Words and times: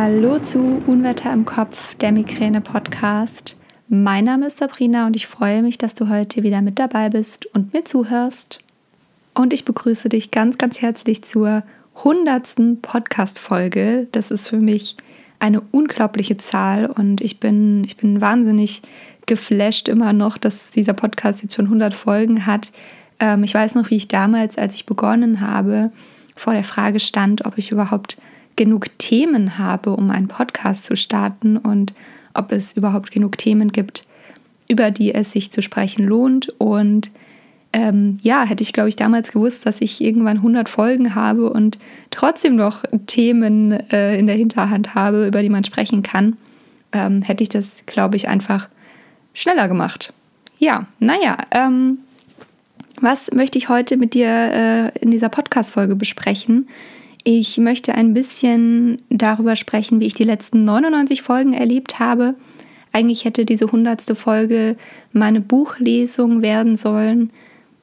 Hallo 0.00 0.38
zu 0.38 0.60
Unwetter 0.86 1.32
im 1.32 1.44
Kopf, 1.44 1.96
der 1.96 2.12
Migräne-Podcast. 2.12 3.56
Mein 3.88 4.26
Name 4.26 4.46
ist 4.46 4.58
Sabrina 4.58 5.08
und 5.08 5.16
ich 5.16 5.26
freue 5.26 5.60
mich, 5.60 5.76
dass 5.76 5.96
du 5.96 6.08
heute 6.08 6.44
wieder 6.44 6.62
mit 6.62 6.78
dabei 6.78 7.08
bist 7.08 7.46
und 7.46 7.74
mir 7.74 7.84
zuhörst. 7.84 8.60
Und 9.34 9.52
ich 9.52 9.64
begrüße 9.64 10.08
dich 10.08 10.30
ganz, 10.30 10.56
ganz 10.56 10.80
herzlich 10.80 11.24
zur 11.24 11.64
hundertsten 12.04 12.80
Podcast-Folge. 12.80 14.06
Das 14.12 14.30
ist 14.30 14.46
für 14.46 14.60
mich 14.60 14.96
eine 15.40 15.62
unglaubliche 15.72 16.36
Zahl 16.36 16.86
und 16.86 17.20
ich 17.20 17.40
bin, 17.40 17.82
ich 17.82 17.96
bin 17.96 18.20
wahnsinnig 18.20 18.82
geflasht 19.26 19.88
immer 19.88 20.12
noch, 20.12 20.38
dass 20.38 20.70
dieser 20.70 20.92
Podcast 20.92 21.42
jetzt 21.42 21.56
schon 21.56 21.64
100 21.64 21.92
Folgen 21.92 22.46
hat. 22.46 22.70
Ähm, 23.18 23.42
ich 23.42 23.52
weiß 23.52 23.74
noch, 23.74 23.90
wie 23.90 23.96
ich 23.96 24.06
damals, 24.06 24.58
als 24.58 24.76
ich 24.76 24.86
begonnen 24.86 25.40
habe, 25.40 25.90
vor 26.36 26.52
der 26.52 26.62
Frage 26.62 27.00
stand, 27.00 27.46
ob 27.46 27.58
ich 27.58 27.72
überhaupt 27.72 28.16
genug 28.58 28.98
Themen 28.98 29.56
habe, 29.56 29.92
um 29.96 30.10
einen 30.10 30.28
Podcast 30.28 30.84
zu 30.84 30.96
starten 30.96 31.56
und 31.56 31.94
ob 32.34 32.52
es 32.52 32.74
überhaupt 32.74 33.10
genug 33.10 33.38
Themen 33.38 33.72
gibt, 33.72 34.04
über 34.68 34.90
die 34.90 35.14
es 35.14 35.32
sich 35.32 35.50
zu 35.50 35.62
sprechen 35.62 36.04
lohnt. 36.04 36.50
Und 36.58 37.10
ähm, 37.72 38.18
ja, 38.20 38.44
hätte 38.44 38.62
ich, 38.62 38.72
glaube 38.72 38.88
ich, 38.88 38.96
damals 38.96 39.32
gewusst, 39.32 39.64
dass 39.64 39.80
ich 39.80 40.02
irgendwann 40.02 40.38
100 40.38 40.68
Folgen 40.68 41.14
habe 41.14 41.50
und 41.50 41.78
trotzdem 42.10 42.56
noch 42.56 42.84
Themen 43.06 43.72
äh, 43.90 44.18
in 44.18 44.26
der 44.26 44.36
Hinterhand 44.36 44.94
habe, 44.94 45.26
über 45.26 45.40
die 45.40 45.48
man 45.48 45.64
sprechen 45.64 46.02
kann, 46.02 46.36
ähm, 46.92 47.22
hätte 47.22 47.42
ich 47.42 47.48
das, 47.48 47.84
glaube 47.86 48.16
ich, 48.16 48.28
einfach 48.28 48.68
schneller 49.34 49.68
gemacht. 49.68 50.12
Ja, 50.58 50.86
naja, 50.98 51.36
ähm, 51.52 51.98
was 53.00 53.30
möchte 53.30 53.58
ich 53.58 53.68
heute 53.68 53.96
mit 53.96 54.14
dir 54.14 54.26
äh, 54.28 54.98
in 54.98 55.12
dieser 55.12 55.28
Podcast-Folge 55.28 55.94
besprechen? 55.94 56.68
Ich 57.30 57.58
möchte 57.58 57.94
ein 57.94 58.14
bisschen 58.14 59.02
darüber 59.10 59.54
sprechen, 59.54 60.00
wie 60.00 60.06
ich 60.06 60.14
die 60.14 60.24
letzten 60.24 60.64
99 60.64 61.20
Folgen 61.20 61.52
erlebt 61.52 61.98
habe. 61.98 62.36
Eigentlich 62.90 63.26
hätte 63.26 63.44
diese 63.44 63.66
100. 63.66 64.16
Folge 64.16 64.78
meine 65.12 65.42
Buchlesung 65.42 66.40
werden 66.40 66.76
sollen. 66.76 67.28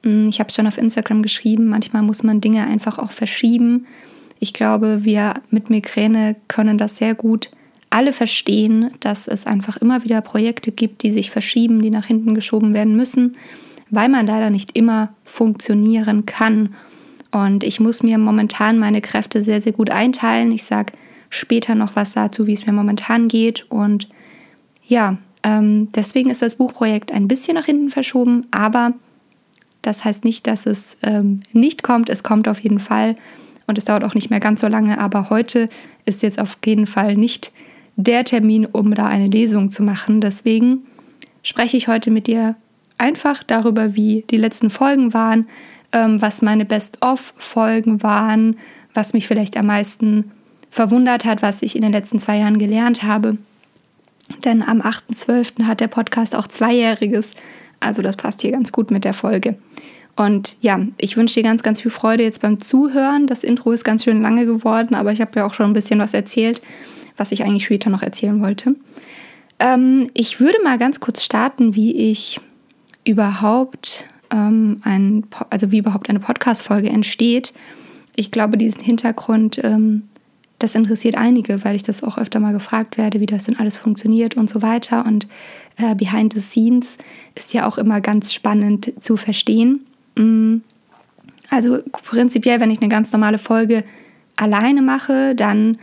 Hm, 0.02 0.30
ich 0.30 0.40
habe 0.40 0.50
es 0.50 0.56
schon 0.56 0.66
auf 0.66 0.80
Instagram 0.80 1.22
geschrieben. 1.22 1.68
Manchmal 1.68 2.02
muss 2.02 2.24
man 2.24 2.42
Dinge 2.42 2.66
einfach 2.66 2.98
auch 2.98 3.12
verschieben. 3.12 3.86
Ich 4.40 4.52
glaube, 4.52 5.06
wir 5.06 5.36
mit 5.52 5.70
Migräne 5.70 6.38
können 6.48 6.80
das 6.80 6.98
sehr 6.98 7.14
gut 7.14 7.52
alle 7.92 8.14
verstehen, 8.14 8.90
dass 9.00 9.28
es 9.28 9.46
einfach 9.46 9.78
immer 9.78 10.04
wieder 10.04 10.22
Projekte 10.22 10.72
gibt, 10.72 11.04
die 11.04 11.12
sich 11.12 11.30
verschieben, 11.30 11.84
die 11.84 11.92
nach 11.92 12.08
hinten 12.08 12.34
geschoben 12.34 12.74
werden 12.74 12.98
müssen, 12.98 13.38
weil 13.92 14.10
man 14.10 14.26
leider 14.26 14.50
nicht 14.50 14.76
immer 14.76 15.14
funktionieren 15.24 16.26
kann. 16.26 16.74
Und 17.36 17.66
ich 17.66 17.82
muss 17.82 18.02
mir 18.02 18.18
momentan 18.18 18.80
meine 18.80 19.02
Kräfte 19.02 19.42
sehr, 19.42 19.60
sehr 19.60 19.74
gut 19.74 19.90
einteilen. 19.90 20.54
Ich 20.54 20.64
sage 20.64 20.94
später 21.30 21.76
noch 21.76 21.98
was 21.98 22.14
dazu, 22.14 22.48
wie 22.48 22.54
es 22.54 22.66
mir 22.66 22.72
momentan 22.72 23.28
geht. 23.28 23.70
Und 23.70 24.08
ja, 24.88 25.18
ähm, 25.44 25.90
deswegen 25.94 26.30
ist 26.30 26.42
das 26.42 26.56
Buchprojekt 26.56 27.12
ein 27.12 27.28
bisschen 27.28 27.56
nach 27.56 27.66
hinten 27.66 27.90
verschoben, 27.90 28.46
aber 28.52 28.94
das 29.82 30.06
heißt 30.06 30.24
nicht, 30.24 30.48
dass 30.48 30.66
es 30.66 30.96
ähm, 31.04 31.42
nicht 31.52 31.84
kommt. 31.84 32.10
Es 32.10 32.24
kommt 32.24 32.48
auf 32.48 32.62
jeden 32.62 32.80
Fall 32.80 33.18
und 33.68 33.78
es 33.78 33.84
dauert 33.84 34.06
auch 34.06 34.16
nicht 34.16 34.30
mehr 34.30 34.40
ganz 34.40 34.62
so 34.62 34.70
lange. 34.70 34.98
Aber 34.98 35.30
heute 35.30 35.68
ist 36.06 36.24
jetzt 36.24 36.40
auf 36.40 36.58
jeden 36.66 36.88
Fall 36.88 37.16
nicht 37.16 37.52
der 37.98 38.24
Termin, 38.24 38.66
um 38.66 38.96
da 38.96 39.08
eine 39.08 39.28
Lesung 39.28 39.72
zu 39.72 39.84
machen. 39.84 40.22
Deswegen 40.22 40.86
spreche 41.44 41.76
ich 41.76 41.90
heute 41.90 42.12
mit 42.12 42.28
dir 42.28 42.56
einfach 42.98 43.44
darüber, 43.44 43.94
wie 43.94 44.24
die 44.30 44.38
letzten 44.38 44.70
Folgen 44.70 45.14
waren, 45.14 45.50
ähm, 45.96 46.22
was 46.22 46.42
meine 46.42 46.66
Best-of-Folgen 46.66 48.04
waren, 48.04 48.58
was 48.94 49.14
mich 49.14 49.28
vielleicht 49.28 49.56
am 49.58 49.68
meisten 49.68 50.32
verwundert 50.70 51.24
hat, 51.24 51.42
was 51.42 51.62
ich 51.62 51.76
in 51.76 51.82
den 51.82 51.94
letzten 51.94 52.20
zwei 52.20 52.38
Jahren 52.38 52.60
gelernt 52.60 53.04
habe. 53.04 53.38
Denn 54.44 54.62
am 54.62 54.82
8.12. 54.82 55.64
hat 55.64 55.80
der 55.80 55.88
Podcast 55.88 56.36
auch 56.36 56.48
Zweijähriges. 56.48 57.34
Also 57.80 58.02
das 58.02 58.18
passt 58.18 58.42
hier 58.42 58.52
ganz 58.52 58.74
gut 58.74 58.92
mit 58.92 59.06
der 59.06 59.14
Folge. 59.14 59.58
Und 60.18 60.58
ja, 60.60 60.80
ich 60.98 61.16
wünsche 61.16 61.36
dir 61.36 61.44
ganz, 61.44 61.64
ganz 61.64 61.80
viel 61.80 61.92
Freude 61.92 62.24
jetzt 62.24 62.42
beim 62.42 62.60
Zuhören. 62.60 63.26
Das 63.26 63.46
Intro 63.46 63.72
ist 63.72 63.86
ganz 63.86 64.04
schön 64.04 64.22
lange 64.22 64.46
geworden, 64.46 64.96
aber 64.96 65.14
ich 65.14 65.22
habe 65.22 65.32
ja 65.36 65.46
auch 65.46 65.54
schon 65.54 65.68
ein 65.68 65.74
bisschen 65.74 66.00
was 66.00 66.14
erzählt, 66.14 66.62
was 67.16 67.32
ich 67.32 67.44
eigentlich 67.44 67.66
später 67.66 67.90
noch 67.90 68.02
erzählen 68.02 68.42
wollte. 68.42 68.76
Ähm, 69.60 70.10
ich 70.14 70.42
würde 70.42 70.58
mal 70.62 70.78
ganz 70.78 71.00
kurz 71.00 71.24
starten, 71.24 71.76
wie 71.76 72.12
ich 72.12 72.42
überhaupt 73.06 74.06
ähm, 74.32 74.82
ein, 74.84 75.26
also 75.50 75.72
wie 75.72 75.80
überhaupt 75.80 76.10
eine 76.10 76.20
Podcast-Folge 76.20 76.90
entsteht. 76.90 77.54
Ich 78.16 78.32
glaube, 78.32 78.58
diesen 78.58 78.82
Hintergrund, 78.82 79.60
ähm, 79.64 80.04
das 80.60 80.76
interessiert 80.76 81.18
einige, 81.18 81.64
weil 81.66 81.76
ich 81.76 81.84
das 81.84 82.04
auch 82.04 82.18
öfter 82.18 82.40
mal 82.40 82.54
gefragt 82.54 82.98
werde, 82.98 83.20
wie 83.20 83.26
das 83.26 83.46
denn 83.46 83.60
alles 83.60 83.76
funktioniert 83.78 84.36
und 84.36 84.50
so 84.50 84.62
weiter. 84.62 85.06
Und 85.06 85.28
äh, 85.78 85.96
behind 85.96 86.34
the 86.34 86.40
scenes 86.40 86.98
ist 87.36 87.54
ja 87.54 87.68
auch 87.68 87.78
immer 87.78 88.02
ganz 88.02 88.34
spannend 88.34 88.94
zu 89.00 89.18
verstehen. 89.18 89.82
Mm. 90.16 90.58
Also 91.50 91.80
prinzipiell, 91.92 92.60
wenn 92.60 92.72
ich 92.72 92.82
eine 92.82 92.90
ganz 92.90 93.12
normale 93.12 93.38
Folge 93.38 93.84
alleine 94.36 94.82
mache, 94.82 95.36
dann 95.36 95.78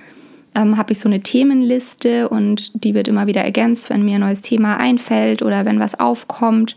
ähm, 0.55 0.77
habe 0.77 0.93
ich 0.93 0.99
so 0.99 1.09
eine 1.09 1.21
Themenliste 1.21 2.29
und 2.29 2.73
die 2.75 2.95
wird 2.95 3.09
immer 3.09 3.27
wieder 3.27 3.43
ergänzt, 3.43 3.91
wenn 3.91 4.05
mir 4.05 4.17
ein 4.17 4.21
neues 4.21 4.41
Thema 4.41 4.77
einfällt 4.77 5.43
oder 5.43 5.65
wenn 5.65 5.81
was 5.81 5.99
aufkommt. 5.99 6.77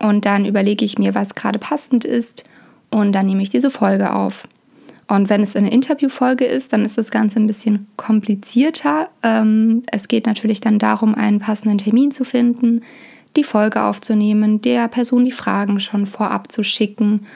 Und 0.00 0.24
dann 0.24 0.44
überlege 0.44 0.84
ich 0.84 0.98
mir, 0.98 1.14
was 1.14 1.34
gerade 1.34 1.58
passend 1.58 2.04
ist 2.04 2.44
und 2.90 3.12
dann 3.12 3.26
nehme 3.26 3.42
ich 3.42 3.50
diese 3.50 3.70
Folge 3.70 4.12
auf. 4.14 4.48
Und 5.08 5.28
wenn 5.28 5.42
es 5.42 5.56
eine 5.56 5.72
Interviewfolge 5.72 6.44
ist, 6.44 6.72
dann 6.72 6.84
ist 6.84 6.96
das 6.96 7.10
Ganze 7.10 7.40
ein 7.40 7.46
bisschen 7.46 7.88
komplizierter. 7.96 9.08
Ähm, 9.22 9.82
es 9.90 10.06
geht 10.06 10.26
natürlich 10.26 10.60
dann 10.60 10.78
darum, 10.78 11.14
einen 11.16 11.40
passenden 11.40 11.78
Termin 11.78 12.12
zu 12.12 12.24
finden, 12.24 12.82
die 13.36 13.44
Folge 13.44 13.82
aufzunehmen, 13.82 14.62
der 14.62 14.88
Person 14.88 15.24
die 15.24 15.32
Fragen 15.32 15.80
schon 15.80 16.06
vorab 16.06 16.52
zu 16.52 16.62
schicken. 16.62 17.26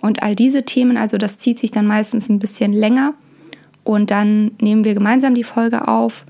Und 0.00 0.22
all 0.22 0.34
diese 0.34 0.64
Themen, 0.64 0.96
also 0.96 1.18
das 1.18 1.38
zieht 1.38 1.58
sich 1.58 1.70
dann 1.70 1.86
meistens 1.86 2.28
ein 2.28 2.40
bisschen 2.40 2.72
länger. 2.72 3.14
Und 3.84 4.10
dann 4.10 4.52
nehmen 4.60 4.84
wir 4.84 4.94
gemeinsam 4.94 5.34
die 5.34 5.44
Folge 5.44 5.86
auf 5.86 6.24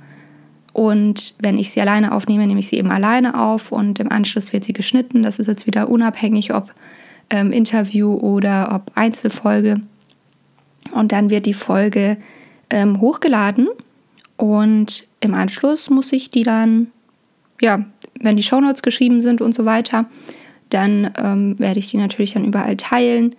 und 0.80 1.34
wenn 1.40 1.58
ich 1.58 1.72
sie 1.72 1.82
alleine 1.82 2.10
aufnehme, 2.10 2.46
nehme 2.46 2.60
ich 2.60 2.68
sie 2.68 2.78
eben 2.78 2.90
alleine 2.90 3.38
auf 3.38 3.70
und 3.70 4.00
im 4.00 4.10
Anschluss 4.10 4.54
wird 4.54 4.64
sie 4.64 4.72
geschnitten. 4.72 5.22
Das 5.22 5.38
ist 5.38 5.46
jetzt 5.46 5.66
wieder 5.66 5.90
unabhängig, 5.90 6.54
ob 6.54 6.72
ähm, 7.28 7.52
Interview 7.52 8.14
oder 8.14 8.72
ob 8.72 8.90
Einzelfolge. 8.94 9.74
Und 10.92 11.12
dann 11.12 11.28
wird 11.28 11.44
die 11.44 11.52
Folge 11.52 12.16
ähm, 12.70 12.98
hochgeladen 12.98 13.68
und 14.38 15.06
im 15.20 15.34
Anschluss 15.34 15.90
muss 15.90 16.14
ich 16.14 16.30
die 16.30 16.44
dann, 16.44 16.86
ja, 17.60 17.84
wenn 18.18 18.38
die 18.38 18.42
Shownotes 18.42 18.80
geschrieben 18.80 19.20
sind 19.20 19.42
und 19.42 19.54
so 19.54 19.66
weiter, 19.66 20.06
dann 20.70 21.10
ähm, 21.18 21.58
werde 21.58 21.78
ich 21.78 21.90
die 21.90 21.98
natürlich 21.98 22.32
dann 22.32 22.46
überall 22.46 22.78
teilen. 22.78 23.36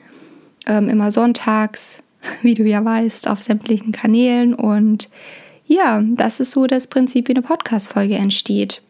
Ähm, 0.67 0.89
immer 0.89 1.09
sonntags, 1.09 1.97
wie 2.43 2.53
du 2.53 2.65
ja 2.65 2.85
weißt, 2.85 3.27
auf 3.27 3.41
sämtlichen 3.41 3.93
Kanälen 3.93 4.53
und 4.53 5.09
ja, 5.71 6.03
das 6.03 6.41
ist 6.41 6.51
so 6.51 6.67
das 6.67 6.87
Prinzip, 6.87 7.29
wie 7.29 7.33
eine 7.33 7.41
Podcast-Folge 7.41 8.15
entsteht. 8.15 8.81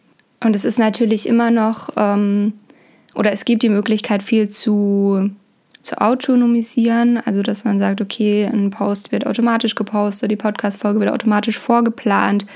Und 0.43 0.55
es 0.55 0.65
ist 0.65 0.79
natürlich 0.79 1.27
immer 1.27 1.51
noch, 1.51 1.89
ähm, 1.95 2.53
oder 3.13 3.31
es 3.31 3.45
gibt 3.45 3.61
die 3.61 3.69
Möglichkeit, 3.69 4.23
viel 4.23 4.49
zu, 4.49 5.29
zu 5.83 6.01
autonomisieren. 6.01 7.19
Also, 7.23 7.43
dass 7.43 7.65
man 7.65 7.77
sagt, 7.77 8.01
okay, 8.01 8.49
ein 8.51 8.71
Post 8.71 9.11
wird 9.11 9.27
automatisch 9.27 9.75
gepostet, 9.75 10.31
die 10.31 10.35
Podcast-Folge 10.35 10.99
wird 10.99 11.11
automatisch 11.11 11.59
vorgeplant. 11.59 12.47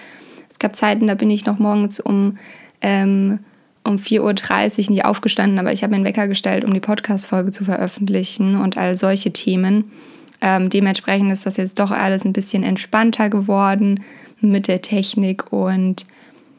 Es 0.49 0.57
gab 0.57 0.75
Zeiten, 0.75 1.05
da 1.05 1.13
bin 1.13 1.29
ich 1.29 1.45
noch 1.45 1.59
morgens 1.59 1.99
um, 1.99 2.39
ähm, 2.81 3.39
um 3.83 3.97
4.30 3.97 4.85
Uhr 4.85 4.91
nie 4.91 5.03
aufgestanden, 5.03 5.59
aber 5.59 5.71
ich 5.71 5.83
habe 5.83 5.91
mir 5.91 5.97
einen 5.97 6.05
Wecker 6.05 6.27
gestellt, 6.27 6.65
um 6.65 6.73
die 6.73 6.79
Podcast-Folge 6.79 7.51
zu 7.51 7.63
veröffentlichen 7.63 8.55
und 8.55 8.75
all 8.75 8.97
solche 8.97 9.31
Themen. 9.31 9.91
Ähm, 10.41 10.69
dementsprechend 10.69 11.31
ist 11.31 11.45
das 11.45 11.57
jetzt 11.57 11.79
doch 11.79 11.91
alles 11.91 12.25
ein 12.25 12.33
bisschen 12.33 12.63
entspannter 12.63 13.29
geworden 13.29 14.03
mit 14.41 14.67
der 14.67 14.81
Technik 14.81 15.51
und 15.51 16.05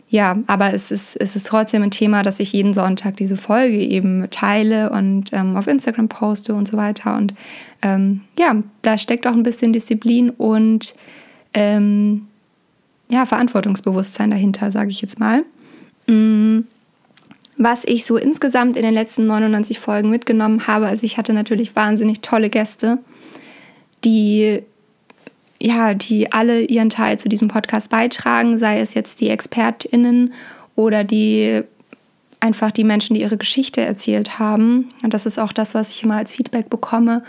ja, 0.08 0.36
aber 0.46 0.72
es 0.72 0.92
ist, 0.92 1.16
es 1.16 1.34
ist 1.34 1.48
trotzdem 1.48 1.82
ein 1.82 1.90
Thema, 1.90 2.22
dass 2.22 2.38
ich 2.38 2.52
jeden 2.52 2.74
Sonntag 2.74 3.16
diese 3.16 3.36
Folge 3.36 3.78
eben 3.78 4.28
teile 4.30 4.90
und 4.90 5.32
ähm, 5.32 5.56
auf 5.56 5.66
Instagram 5.66 6.08
poste 6.08 6.54
und 6.54 6.68
so 6.68 6.76
weiter. 6.76 7.16
Und 7.16 7.34
ähm, 7.82 8.20
ja, 8.38 8.54
da 8.82 8.98
steckt 8.98 9.26
auch 9.26 9.32
ein 9.32 9.42
bisschen 9.42 9.72
Disziplin 9.72 10.30
und 10.30 10.94
ähm, 11.54 12.28
ja, 13.08 13.26
Verantwortungsbewusstsein 13.26 14.30
dahinter, 14.30 14.70
sage 14.70 14.90
ich 14.90 15.02
jetzt 15.02 15.18
mal. 15.18 15.44
Mm, 16.06 16.60
was 17.56 17.84
ich 17.84 18.04
so 18.04 18.16
insgesamt 18.16 18.76
in 18.76 18.82
den 18.82 18.94
letzten 18.94 19.26
99 19.26 19.80
Folgen 19.80 20.10
mitgenommen 20.10 20.68
habe, 20.68 20.86
also 20.86 21.04
ich 21.04 21.18
hatte 21.18 21.32
natürlich 21.32 21.74
wahnsinnig 21.74 22.20
tolle 22.20 22.48
Gäste 22.48 22.98
die 24.06 24.62
ja, 25.60 25.94
die 25.94 26.32
alle 26.32 26.62
ihren 26.62 26.90
Teil 26.90 27.18
zu 27.18 27.28
diesem 27.28 27.48
Podcast 27.48 27.90
beitragen, 27.90 28.58
sei 28.58 28.80
es 28.80 28.94
jetzt 28.94 29.20
die 29.20 29.30
ExpertInnen 29.30 30.34
oder 30.74 31.04
die 31.04 31.62
einfach 32.40 32.70
die 32.70 32.84
Menschen, 32.84 33.14
die 33.14 33.22
ihre 33.22 33.38
Geschichte 33.38 33.80
erzählt 33.80 34.38
haben. 34.38 34.90
Und 35.02 35.14
das 35.14 35.26
ist 35.26 35.38
auch 35.38 35.52
das, 35.52 35.74
was 35.74 35.92
ich 35.92 36.02
immer 36.02 36.16
als 36.16 36.34
Feedback 36.34 36.68
bekomme, 36.68 37.24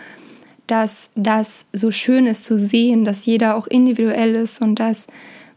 dass 0.67 1.09
das 1.15 1.65
so 1.71 1.91
schön 1.91 2.27
ist 2.27 2.45
zu 2.45 2.57
sehen, 2.57 3.05
dass 3.05 3.25
jeder 3.25 3.55
auch 3.55 3.67
individuell 3.67 4.35
ist 4.35 4.61
und 4.61 4.75
dass 4.75 5.07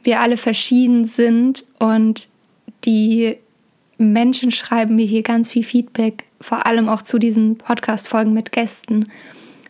wir 0.05 0.20
alle 0.20 0.37
verschieden 0.37 1.05
sind 1.05 1.64
und 1.78 2.28
die 2.84 3.37
Menschen 3.99 4.50
schreiben 4.50 4.96
mir 4.96 5.05
hier 5.05 5.22
ganz 5.22 5.49
viel 5.49 5.64
Feedback, 5.64 6.25
vor 6.40 6.67
allem 6.67 6.88
auch 6.88 7.02
zu 7.02 7.19
diesen 7.19 7.58
Podcast-Folgen 7.58 8.32
mit 8.32 8.52
Gästen. 8.52 9.11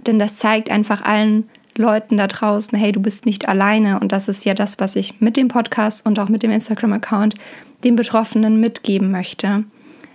Denn 0.06 0.18
das 0.18 0.36
zeigt 0.36 0.70
einfach 0.70 1.02
allen 1.02 1.48
Leuten 1.76 2.16
da 2.16 2.26
draußen, 2.26 2.76
hey, 2.78 2.92
du 2.92 3.00
bist 3.00 3.26
nicht 3.26 3.48
alleine. 3.48 4.00
Und 4.00 4.12
das 4.12 4.28
ist 4.28 4.44
ja 4.44 4.54
das, 4.54 4.78
was 4.78 4.96
ich 4.96 5.20
mit 5.20 5.36
dem 5.36 5.48
Podcast 5.48 6.04
und 6.06 6.18
auch 6.18 6.28
mit 6.28 6.42
dem 6.42 6.50
Instagram-Account 6.50 7.34
den 7.84 7.96
Betroffenen 7.96 8.60
mitgeben 8.60 9.10
möchte. 9.10 9.64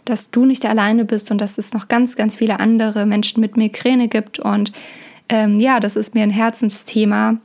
Dass 0.06 0.32
du 0.32 0.46
nicht 0.46 0.66
alleine 0.66 1.06
bist 1.06 1.32
und 1.32 1.40
dass 1.40 1.58
es 1.58 1.74
noch 1.74 1.88
ganz, 1.88 2.16
ganz 2.16 2.36
viele 2.36 2.60
andere 2.60 3.06
Menschen 3.06 3.42
mit 3.42 3.58
Migräne 3.58 4.08
gibt. 4.08 4.40
Und 4.40 4.72
ähm, 5.30 5.60
ja, 5.60 5.80
das 5.80 5.96
ist 5.96 6.14
mir 6.14 6.24
ein 6.24 6.30
Herzensthema, 6.30 7.38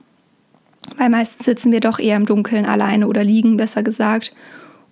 weil 0.96 1.08
meistens 1.08 1.46
sitzen 1.46 1.72
wir 1.72 1.80
doch 1.80 1.98
eher 1.98 2.16
im 2.16 2.26
Dunkeln 2.26 2.66
alleine 2.66 3.06
oder 3.06 3.24
liegen, 3.24 3.56
besser 3.56 3.82
gesagt. 3.82 4.32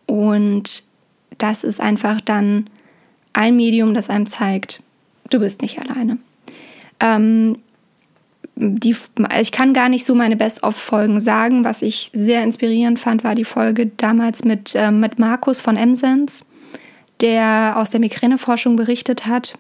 Und 0.06 0.84
das 1.36 1.64
ist 1.64 1.80
einfach 1.80 2.20
dann 2.20 2.70
ein 3.34 3.56
Medium, 3.56 3.94
das 3.94 4.08
einem 4.08 4.26
zeigt, 4.26 4.82
du 5.28 5.38
bist 5.38 5.60
nicht 5.60 5.78
alleine. 5.78 6.18
Ähm, 7.00 7.58
die, 8.60 8.96
ich 9.40 9.52
kann 9.52 9.72
gar 9.72 9.88
nicht 9.88 10.04
so 10.04 10.14
meine 10.14 10.36
Best-of-Folgen 10.36 11.20
sagen. 11.20 11.64
Was 11.64 11.82
ich 11.82 12.10
sehr 12.12 12.42
inspirierend 12.42 12.98
fand, 12.98 13.22
war 13.22 13.34
die 13.34 13.44
Folge 13.44 13.86
damals 13.86 14.44
mit, 14.44 14.74
äh, 14.74 14.90
mit 14.90 15.18
Markus 15.18 15.60
von 15.60 15.76
Emsens, 15.76 16.44
der 17.20 17.74
aus 17.76 17.90
der 17.90 18.00
Migräneforschung 18.00 18.76
berichtet 18.76 19.26
hat. 19.26 19.54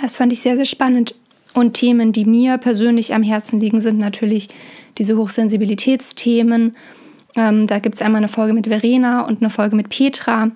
Das 0.00 0.16
fand 0.16 0.32
ich 0.32 0.40
sehr, 0.40 0.56
sehr 0.56 0.64
spannend. 0.64 1.14
Und 1.54 1.74
Themen, 1.74 2.12
die 2.12 2.24
mir 2.24 2.56
persönlich 2.56 3.14
am 3.14 3.22
Herzen 3.22 3.60
liegen, 3.60 3.82
sind 3.82 3.98
natürlich 3.98 4.48
diese 4.96 5.18
Hochsensibilitätsthemen. 5.18 6.74
Ähm, 7.36 7.66
da 7.66 7.78
gibt 7.78 7.96
es 7.96 8.02
einmal 8.02 8.20
eine 8.20 8.28
Folge 8.28 8.54
mit 8.54 8.68
Verena 8.68 9.22
und 9.22 9.42
eine 9.42 9.50
Folge 9.50 9.76
mit 9.76 9.90
Petra. 9.90 10.50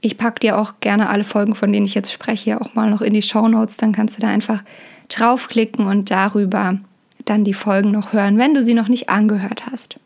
Ich 0.00 0.16
packe 0.16 0.40
dir 0.40 0.58
auch 0.58 0.74
gerne 0.80 1.10
alle 1.10 1.24
Folgen, 1.24 1.54
von 1.54 1.72
denen 1.72 1.84
ich 1.84 1.94
jetzt 1.94 2.10
spreche, 2.10 2.58
auch 2.58 2.74
mal 2.74 2.88
noch 2.88 3.02
in 3.02 3.12
die 3.12 3.20
Show 3.20 3.48
Notes. 3.48 3.76
Dann 3.76 3.92
kannst 3.92 4.16
du 4.16 4.22
da 4.22 4.28
einfach 4.28 4.62
draufklicken 5.10 5.86
und 5.86 6.10
darüber 6.10 6.78
dann 7.24 7.44
die 7.44 7.54
Folgen 7.54 7.90
noch 7.90 8.12
hören, 8.12 8.38
wenn 8.38 8.54
du 8.54 8.62
sie 8.62 8.74
noch 8.74 8.88
nicht 8.88 9.08
angehört 9.08 9.66
hast. 9.70 9.96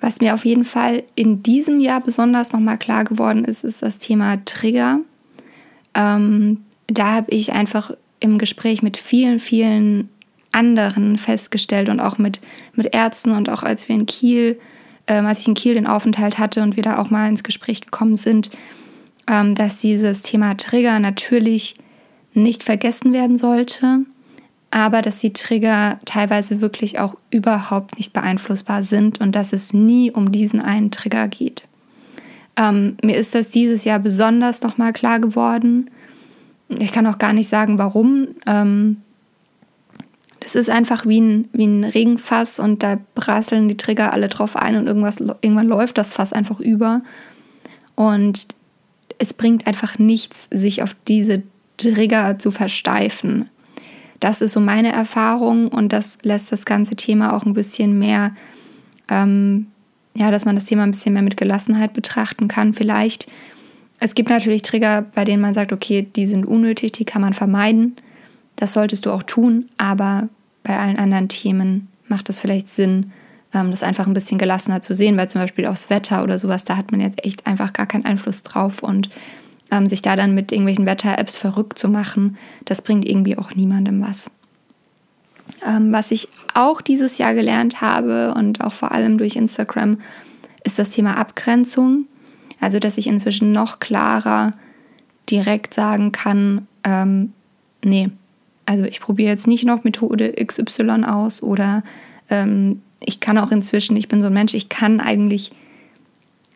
Was 0.00 0.20
mir 0.20 0.34
auf 0.34 0.44
jeden 0.44 0.64
Fall 0.64 1.02
in 1.14 1.42
diesem 1.42 1.80
Jahr 1.80 2.00
besonders 2.00 2.52
nochmal 2.52 2.78
klar 2.78 3.04
geworden 3.04 3.44
ist, 3.44 3.64
ist 3.64 3.82
das 3.82 3.98
Thema 3.98 4.42
Trigger. 4.44 5.00
Ähm, 5.94 6.64
da 6.86 7.12
habe 7.12 7.30
ich 7.30 7.52
einfach 7.52 7.92
im 8.18 8.38
Gespräch 8.38 8.82
mit 8.82 8.96
vielen, 8.96 9.38
vielen 9.38 10.08
anderen 10.52 11.18
festgestellt 11.18 11.88
und 11.88 12.00
auch 12.00 12.18
mit, 12.18 12.40
mit 12.74 12.94
Ärzten 12.94 13.32
und 13.32 13.48
auch 13.50 13.62
als 13.62 13.88
wir 13.88 13.94
in 13.94 14.06
Kiel, 14.06 14.58
ähm, 15.06 15.26
als 15.26 15.40
ich 15.40 15.48
in 15.48 15.54
Kiel 15.54 15.74
den 15.74 15.86
Aufenthalt 15.86 16.38
hatte 16.38 16.62
und 16.62 16.76
wir 16.76 16.82
da 16.82 16.98
auch 16.98 17.10
mal 17.10 17.28
ins 17.28 17.44
Gespräch 17.44 17.82
gekommen 17.82 18.16
sind, 18.16 18.50
ähm, 19.28 19.54
dass 19.54 19.80
dieses 19.80 20.22
Thema 20.22 20.56
Trigger 20.56 20.98
natürlich 20.98 21.76
nicht 22.32 22.64
vergessen 22.64 23.12
werden 23.12 23.36
sollte, 23.36 24.00
aber 24.70 25.02
dass 25.02 25.18
die 25.18 25.32
Trigger 25.32 25.98
teilweise 26.04 26.60
wirklich 26.60 26.98
auch 26.98 27.16
überhaupt 27.30 27.98
nicht 27.98 28.12
beeinflussbar 28.12 28.82
sind 28.82 29.20
und 29.20 29.34
dass 29.34 29.52
es 29.52 29.72
nie 29.72 30.10
um 30.10 30.30
diesen 30.30 30.60
einen 30.60 30.90
Trigger 30.90 31.28
geht. 31.28 31.64
Ähm, 32.56 32.96
mir 33.02 33.16
ist 33.16 33.34
das 33.34 33.50
dieses 33.50 33.84
Jahr 33.84 33.98
besonders 33.98 34.62
nochmal 34.62 34.92
klar 34.92 35.18
geworden. 35.18 35.90
Ich 36.68 36.92
kann 36.92 37.06
auch 37.06 37.18
gar 37.18 37.32
nicht 37.32 37.48
sagen, 37.48 37.78
warum. 37.78 38.28
Ähm, 38.46 38.98
das 40.38 40.54
ist 40.54 40.70
einfach 40.70 41.04
wie 41.04 41.20
ein, 41.20 41.48
wie 41.52 41.66
ein 41.66 41.84
Regenfass 41.84 42.58
und 42.58 42.82
da 42.82 42.98
prasseln 43.14 43.68
die 43.68 43.76
Trigger 43.76 44.12
alle 44.12 44.28
drauf 44.28 44.56
ein 44.56 44.76
und 44.76 44.86
irgendwas, 44.86 45.20
irgendwann 45.20 45.66
läuft 45.66 45.98
das 45.98 46.12
Fass 46.12 46.32
einfach 46.32 46.60
über. 46.60 47.02
Und 47.94 48.48
es 49.18 49.34
bringt 49.34 49.66
einfach 49.66 49.98
nichts, 49.98 50.48
sich 50.50 50.82
auf 50.82 50.96
diese 51.06 51.42
Trigger 51.76 52.38
zu 52.38 52.50
versteifen. 52.50 53.50
Das 54.20 54.42
ist 54.42 54.52
so 54.52 54.60
meine 54.60 54.92
Erfahrung 54.92 55.68
und 55.68 55.92
das 55.92 56.18
lässt 56.22 56.52
das 56.52 56.64
ganze 56.64 56.94
Thema 56.94 57.32
auch 57.34 57.46
ein 57.46 57.54
bisschen 57.54 57.98
mehr, 57.98 58.32
ähm, 59.08 59.66
ja, 60.14 60.30
dass 60.30 60.44
man 60.44 60.54
das 60.54 60.66
Thema 60.66 60.82
ein 60.82 60.90
bisschen 60.90 61.14
mehr 61.14 61.22
mit 61.22 61.36
Gelassenheit 61.36 61.94
betrachten 61.94 62.46
kann, 62.46 62.74
vielleicht. 62.74 63.26
Es 63.98 64.14
gibt 64.14 64.28
natürlich 64.28 64.62
Trigger, 64.62 65.02
bei 65.14 65.24
denen 65.24 65.42
man 65.42 65.54
sagt, 65.54 65.72
okay, 65.72 66.06
die 66.14 66.26
sind 66.26 66.44
unnötig, 66.44 66.92
die 66.92 67.04
kann 67.04 67.22
man 67.22 67.34
vermeiden. 67.34 67.96
Das 68.56 68.72
solltest 68.72 69.06
du 69.06 69.10
auch 69.10 69.22
tun, 69.22 69.68
aber 69.78 70.28
bei 70.62 70.78
allen 70.78 70.98
anderen 70.98 71.28
Themen 71.28 71.88
macht 72.08 72.28
es 72.28 72.38
vielleicht 72.38 72.68
Sinn, 72.68 73.12
ähm, 73.54 73.70
das 73.70 73.82
einfach 73.82 74.06
ein 74.06 74.12
bisschen 74.12 74.38
gelassener 74.38 74.82
zu 74.82 74.94
sehen, 74.94 75.16
weil 75.16 75.30
zum 75.30 75.40
Beispiel 75.40 75.66
aufs 75.66 75.88
Wetter 75.88 76.22
oder 76.22 76.38
sowas, 76.38 76.64
da 76.64 76.76
hat 76.76 76.92
man 76.92 77.00
jetzt 77.00 77.24
echt 77.24 77.46
einfach 77.46 77.72
gar 77.72 77.86
keinen 77.86 78.04
Einfluss 78.04 78.42
drauf 78.42 78.82
und 78.82 79.08
ähm, 79.70 79.86
sich 79.86 80.02
da 80.02 80.16
dann 80.16 80.34
mit 80.34 80.52
irgendwelchen 80.52 80.86
Wetter-Apps 80.86 81.36
verrückt 81.36 81.78
zu 81.78 81.88
machen, 81.88 82.36
das 82.64 82.82
bringt 82.82 83.04
irgendwie 83.06 83.38
auch 83.38 83.54
niemandem 83.54 84.02
was. 84.02 84.30
Ähm, 85.66 85.92
was 85.92 86.10
ich 86.10 86.28
auch 86.54 86.80
dieses 86.80 87.18
Jahr 87.18 87.34
gelernt 87.34 87.80
habe 87.80 88.34
und 88.34 88.60
auch 88.62 88.72
vor 88.72 88.92
allem 88.92 89.18
durch 89.18 89.36
Instagram, 89.36 89.98
ist 90.64 90.78
das 90.78 90.90
Thema 90.90 91.16
Abgrenzung. 91.16 92.06
Also, 92.60 92.78
dass 92.78 92.98
ich 92.98 93.06
inzwischen 93.06 93.52
noch 93.52 93.80
klarer 93.80 94.52
direkt 95.30 95.74
sagen 95.74 96.12
kann, 96.12 96.66
ähm, 96.84 97.32
nee, 97.84 98.10
also 98.66 98.84
ich 98.84 99.00
probiere 99.00 99.30
jetzt 99.30 99.46
nicht 99.46 99.64
noch 99.64 99.84
Methode 99.84 100.32
XY 100.32 101.04
aus 101.04 101.42
oder 101.42 101.82
ähm, 102.28 102.82
ich 103.00 103.20
kann 103.20 103.38
auch 103.38 103.50
inzwischen, 103.50 103.96
ich 103.96 104.08
bin 104.08 104.20
so 104.20 104.26
ein 104.26 104.32
Mensch, 104.32 104.54
ich 104.54 104.68
kann 104.68 105.00
eigentlich 105.00 105.52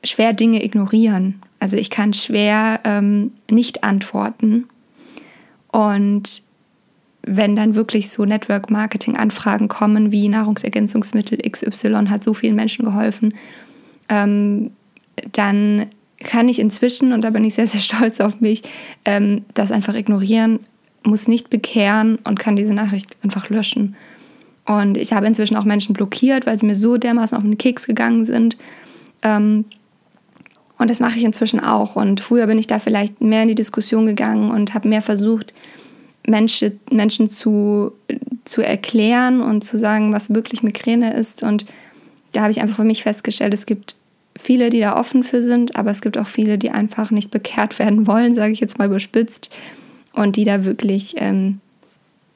schwer 0.04 0.32
Dinge 0.32 0.62
ignorieren. 0.62 1.40
Also 1.58 1.76
ich 1.76 1.90
kann 1.90 2.12
schwer 2.12 2.80
ähm, 2.84 3.32
nicht 3.50 3.84
antworten. 3.84 4.66
Und 5.68 6.42
wenn 7.22 7.56
dann 7.56 7.74
wirklich 7.74 8.10
so 8.10 8.24
Network-Marketing-Anfragen 8.24 9.68
kommen, 9.68 10.12
wie 10.12 10.28
Nahrungsergänzungsmittel 10.28 11.38
XY 11.50 12.06
hat 12.08 12.22
so 12.22 12.34
vielen 12.34 12.54
Menschen 12.54 12.84
geholfen, 12.84 13.34
ähm, 14.08 14.72
dann 15.32 15.86
kann 16.22 16.48
ich 16.48 16.58
inzwischen, 16.58 17.12
und 17.12 17.22
da 17.22 17.30
bin 17.30 17.44
ich 17.44 17.54
sehr, 17.54 17.66
sehr 17.66 17.80
stolz 17.80 18.20
auf 18.20 18.40
mich, 18.40 18.62
ähm, 19.04 19.44
das 19.54 19.72
einfach 19.72 19.94
ignorieren, 19.94 20.60
muss 21.04 21.28
nicht 21.28 21.50
bekehren 21.50 22.18
und 22.24 22.38
kann 22.38 22.56
diese 22.56 22.74
Nachricht 22.74 23.16
einfach 23.22 23.50
löschen. 23.50 23.96
Und 24.66 24.96
ich 24.96 25.12
habe 25.12 25.26
inzwischen 25.26 25.56
auch 25.56 25.64
Menschen 25.64 25.92
blockiert, 25.92 26.46
weil 26.46 26.58
sie 26.58 26.66
mir 26.66 26.76
so 26.76 26.96
dermaßen 26.96 27.36
auf 27.36 27.44
den 27.44 27.58
Keks 27.58 27.86
gegangen 27.86 28.24
sind. 28.24 28.56
Ähm, 29.22 29.66
und 30.78 30.90
das 30.90 31.00
mache 31.00 31.18
ich 31.18 31.24
inzwischen 31.24 31.60
auch. 31.60 31.96
Und 31.96 32.20
früher 32.20 32.46
bin 32.46 32.58
ich 32.58 32.66
da 32.66 32.78
vielleicht 32.78 33.20
mehr 33.20 33.42
in 33.42 33.48
die 33.48 33.54
Diskussion 33.54 34.06
gegangen 34.06 34.50
und 34.50 34.74
habe 34.74 34.88
mehr 34.88 35.02
versucht, 35.02 35.54
Menschen, 36.26 36.80
Menschen 36.90 37.28
zu, 37.28 37.92
zu 38.44 38.62
erklären 38.62 39.40
und 39.40 39.64
zu 39.64 39.78
sagen, 39.78 40.12
was 40.12 40.34
wirklich 40.34 40.62
Migräne 40.62 41.14
ist. 41.14 41.42
Und 41.42 41.66
da 42.32 42.42
habe 42.42 42.50
ich 42.50 42.60
einfach 42.60 42.76
für 42.76 42.84
mich 42.84 43.02
festgestellt, 43.02 43.54
es 43.54 43.66
gibt 43.66 43.96
viele, 44.36 44.70
die 44.70 44.80
da 44.80 44.96
offen 44.98 45.22
für 45.22 45.42
sind, 45.42 45.76
aber 45.76 45.90
es 45.90 46.00
gibt 46.00 46.18
auch 46.18 46.26
viele, 46.26 46.58
die 46.58 46.70
einfach 46.70 47.10
nicht 47.10 47.30
bekehrt 47.30 47.78
werden 47.78 48.06
wollen, 48.06 48.34
sage 48.34 48.52
ich 48.52 48.60
jetzt 48.60 48.78
mal 48.78 48.86
überspitzt, 48.86 49.50
und 50.12 50.36
die 50.36 50.44
da 50.44 50.64
wirklich 50.64 51.14
ähm, 51.18 51.60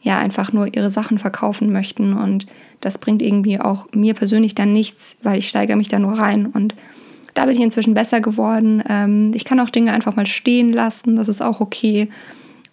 ja 0.03 0.19
einfach 0.19 0.53
nur 0.53 0.75
ihre 0.75 0.91
Sachen 0.91 1.19
verkaufen 1.19 1.73
möchten 1.73 2.13
und 2.13 2.47
das 2.81 2.99
bringt 2.99 3.23
irgendwie 3.23 3.61
auch 3.61 3.89
mir 3.93 4.15
persönlich 4.15 4.55
dann 4.55 4.73
nichts, 4.73 5.17
weil 5.23 5.39
ich 5.39 5.49
steigere 5.49 5.77
mich 5.77 5.89
da 5.89 5.99
nur 5.99 6.13
rein 6.13 6.47
und 6.47 6.75
da 7.39 7.45
bin 7.45 7.55
ich 7.55 7.61
inzwischen 7.61 7.95
besser 7.95 8.21
geworden. 8.21 8.83
Ähm, 8.89 9.31
ich 9.35 9.45
kann 9.45 9.61
auch 9.61 9.71
Dinge 9.71 9.93
einfach 9.93 10.17
mal 10.17 10.27
stehen 10.27 10.73
lassen, 10.73 11.17
das 11.17 11.29
ist 11.29 11.41
auch 11.41 11.61
okay 11.61 12.09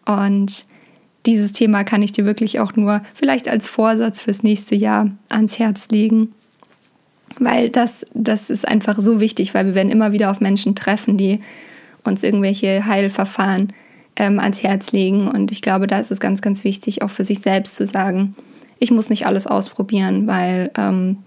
und 0.06 0.66
dieses 1.26 1.52
Thema 1.52 1.84
kann 1.84 2.04
ich 2.04 2.12
dir 2.12 2.26
wirklich 2.26 2.60
auch 2.60 2.76
nur 2.76 3.02
vielleicht 3.14 3.48
als 3.48 3.68
Vorsatz 3.68 4.22
fürs 4.22 4.44
nächste 4.44 4.76
Jahr 4.76 5.10
ans 5.30 5.58
Herz 5.58 5.88
legen. 5.90 6.34
Weil 7.40 7.70
das, 7.70 8.06
das 8.14 8.50
ist 8.50 8.68
einfach 8.68 9.00
so 9.00 9.20
wichtig, 9.20 9.54
weil 9.54 9.66
wir 9.66 9.76
werden 9.76 9.92
immer 9.92 10.12
wieder 10.12 10.32
auf 10.32 10.40
Menschen 10.40 10.76
treffen, 10.76 11.18
die 11.18 11.42
uns 12.04 12.24
irgendwelche 12.24 12.86
Heilverfahren 12.86 13.70
ähm, 14.16 14.40
ans 14.40 14.64
Herz 14.64 14.92
legen. 14.92 15.28
Und 15.28 15.52
ich 15.52 15.62
glaube, 15.62 15.88
da 15.88 16.00
ist 16.00 16.12
es 16.12 16.20
ganz, 16.20 16.42
ganz 16.42 16.64
wichtig, 16.64 17.02
auch 17.02 17.10
für 17.10 17.26
sich 17.26 17.40
selbst 17.40 17.76
zu 17.76 17.88
sagen, 17.88 18.36
ich 18.78 18.92
muss 18.92 19.10
nicht 19.10 19.26
alles 19.26 19.48
ausprobieren, 19.48 20.28
weil 20.28 20.72
ähm, 20.78 21.18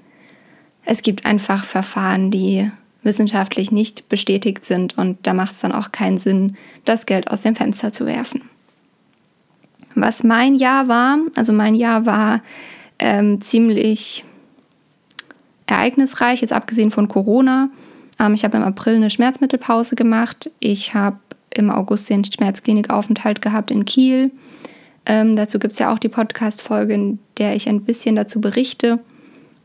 es 0.84 1.02
gibt 1.02 1.26
einfach 1.26 1.64
Verfahren, 1.64 2.30
die 2.30 2.70
wissenschaftlich 3.08 3.72
nicht 3.72 4.08
bestätigt 4.08 4.64
sind 4.64 4.96
und 4.96 5.26
da 5.26 5.34
macht 5.34 5.52
es 5.52 5.60
dann 5.60 5.72
auch 5.72 5.90
keinen 5.90 6.18
Sinn, 6.18 6.56
das 6.84 7.06
Geld 7.06 7.30
aus 7.30 7.40
dem 7.40 7.56
Fenster 7.56 7.92
zu 7.92 8.06
werfen. 8.06 8.42
Was 9.94 10.22
mein 10.22 10.54
Jahr 10.54 10.86
war, 10.86 11.18
also 11.34 11.52
mein 11.52 11.74
Jahr 11.74 12.06
war 12.06 12.42
ähm, 12.98 13.40
ziemlich 13.40 14.24
ereignisreich, 15.66 16.42
jetzt 16.42 16.52
abgesehen 16.52 16.90
von 16.90 17.08
Corona. 17.08 17.70
Ähm, 18.20 18.34
ich 18.34 18.44
habe 18.44 18.58
im 18.58 18.62
April 18.62 18.96
eine 18.96 19.10
Schmerzmittelpause 19.10 19.96
gemacht. 19.96 20.50
Ich 20.60 20.94
habe 20.94 21.18
im 21.50 21.70
August 21.70 22.10
den 22.10 22.24
Schmerzklinikaufenthalt 22.24 23.40
gehabt 23.42 23.70
in 23.70 23.84
Kiel. 23.84 24.30
Ähm, 25.06 25.34
dazu 25.34 25.58
gibt 25.58 25.72
es 25.72 25.78
ja 25.78 25.92
auch 25.92 25.98
die 25.98 26.10
Podcast-Folge, 26.10 26.94
in 26.94 27.18
der 27.38 27.56
ich 27.56 27.68
ein 27.68 27.82
bisschen 27.82 28.14
dazu 28.14 28.40
berichte. 28.40 28.98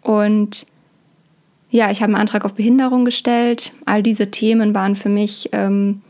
Und 0.02 0.66
ja, 1.74 1.90
ich 1.90 2.04
habe 2.04 2.14
einen 2.14 2.22
Antrag 2.22 2.46
auf 2.46 2.54
Behinderung 2.54 3.04
gestellt. 3.04 3.74
All 3.86 4.04
diese 4.04 4.30
Themen 4.30 4.76
waren 4.76 4.96
für 4.96 5.10
mich 5.10 5.50
ähm, 5.54 6.04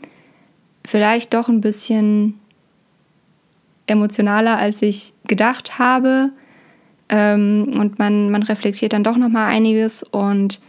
vielleicht 0.85 1.33
doch 1.33 1.47
ein 1.47 1.61
bisschen 1.61 2.37
emotionaler, 3.87 4.57
als 4.57 4.81
ich 4.81 5.13
gedacht 5.25 5.79
habe. 5.79 6.31
Ähm, 7.07 7.75
und 7.79 7.97
man, 7.97 8.29
man 8.29 8.43
reflektiert 8.43 8.91
dann 8.91 9.05
doch 9.05 9.15
nochmal 9.15 9.49
einiges. 9.49 10.03
Und 10.03 10.59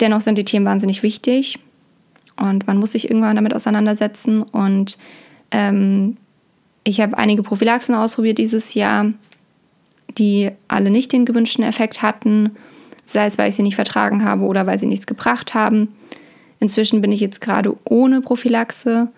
dennoch 0.00 0.22
sind 0.22 0.38
die 0.38 0.44
Themen 0.44 0.66
wahnsinnig 0.66 1.04
wichtig. 1.04 1.60
Und 2.36 2.66
man 2.66 2.78
muss 2.78 2.92
sich 2.92 3.08
irgendwann 3.08 3.36
damit 3.36 3.54
auseinandersetzen. 3.54 4.42
Und 4.42 4.98
ähm, 5.52 6.16
ich 6.82 7.00
habe 7.00 7.16
einige 7.16 7.44
Prophylaxen 7.44 7.94
ausprobiert 7.94 8.38
dieses 8.38 8.74
Jahr, 8.74 9.12
die 10.18 10.50
alle 10.66 10.90
nicht 10.90 11.12
den 11.12 11.26
gewünschten 11.26 11.62
Effekt 11.62 12.02
hatten 12.02 12.56
sei 13.12 13.26
es, 13.26 13.38
weil 13.38 13.48
ich 13.48 13.56
sie 13.56 13.62
nicht 13.62 13.76
vertragen 13.76 14.24
habe 14.24 14.44
oder 14.44 14.66
weil 14.66 14.78
sie 14.78 14.86
nichts 14.86 15.06
gebracht 15.06 15.54
haben. 15.54 15.88
Inzwischen 16.58 17.00
bin 17.00 17.12
ich 17.12 17.20
jetzt 17.20 17.40
gerade 17.40 17.76
ohne 17.84 18.20
Prophylaxe. 18.20 19.08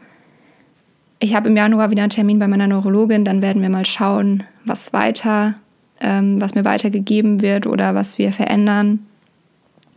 Ich 1.18 1.34
habe 1.34 1.49
im 1.49 1.56
Januar 1.56 1.90
wieder 1.90 2.02
einen 2.02 2.11
Termin 2.11 2.38
bei 2.38 2.49
meiner 2.49 2.66
Neurologin, 2.66 3.25
dann 3.25 3.42
werden 3.42 3.62
wir 3.62 3.70
mal 3.70 3.87
schauen, 3.87 4.44
was 4.64 4.92
weiter, 4.92 5.54
ähm, 6.00 6.40
was 6.40 6.54
mir 6.54 6.64
weitergegeben 6.64 7.42
wird 7.42 7.66
oder 7.66 7.94
was 7.94 8.18
wir 8.18 8.32
verändern. 8.32 9.06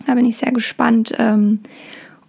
Da 0.06 0.16
bin 0.16 0.26
ich 0.26 0.38
sehr 0.38 0.52
gespannt. 0.52 1.14
Ähm, 1.18 1.60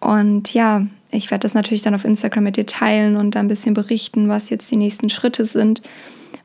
und 0.01 0.55
ja, 0.55 0.87
ich 1.11 1.31
werde 1.31 1.43
das 1.43 1.55
natürlich 1.55 1.83
dann 1.83 1.95
auf 1.95 2.05
Instagram 2.05 2.45
mit 2.45 2.57
dir 2.57 2.67
teilen 2.67 3.17
und 3.17 3.35
dann 3.35 3.47
ein 3.47 3.49
bisschen 3.49 3.75
berichten, 3.75 4.29
was 4.29 4.51
jetzt 4.51 4.71
die 4.71 4.77
nächsten 4.77 5.11
Schritte 5.11 5.45
sind. 5.45 5.83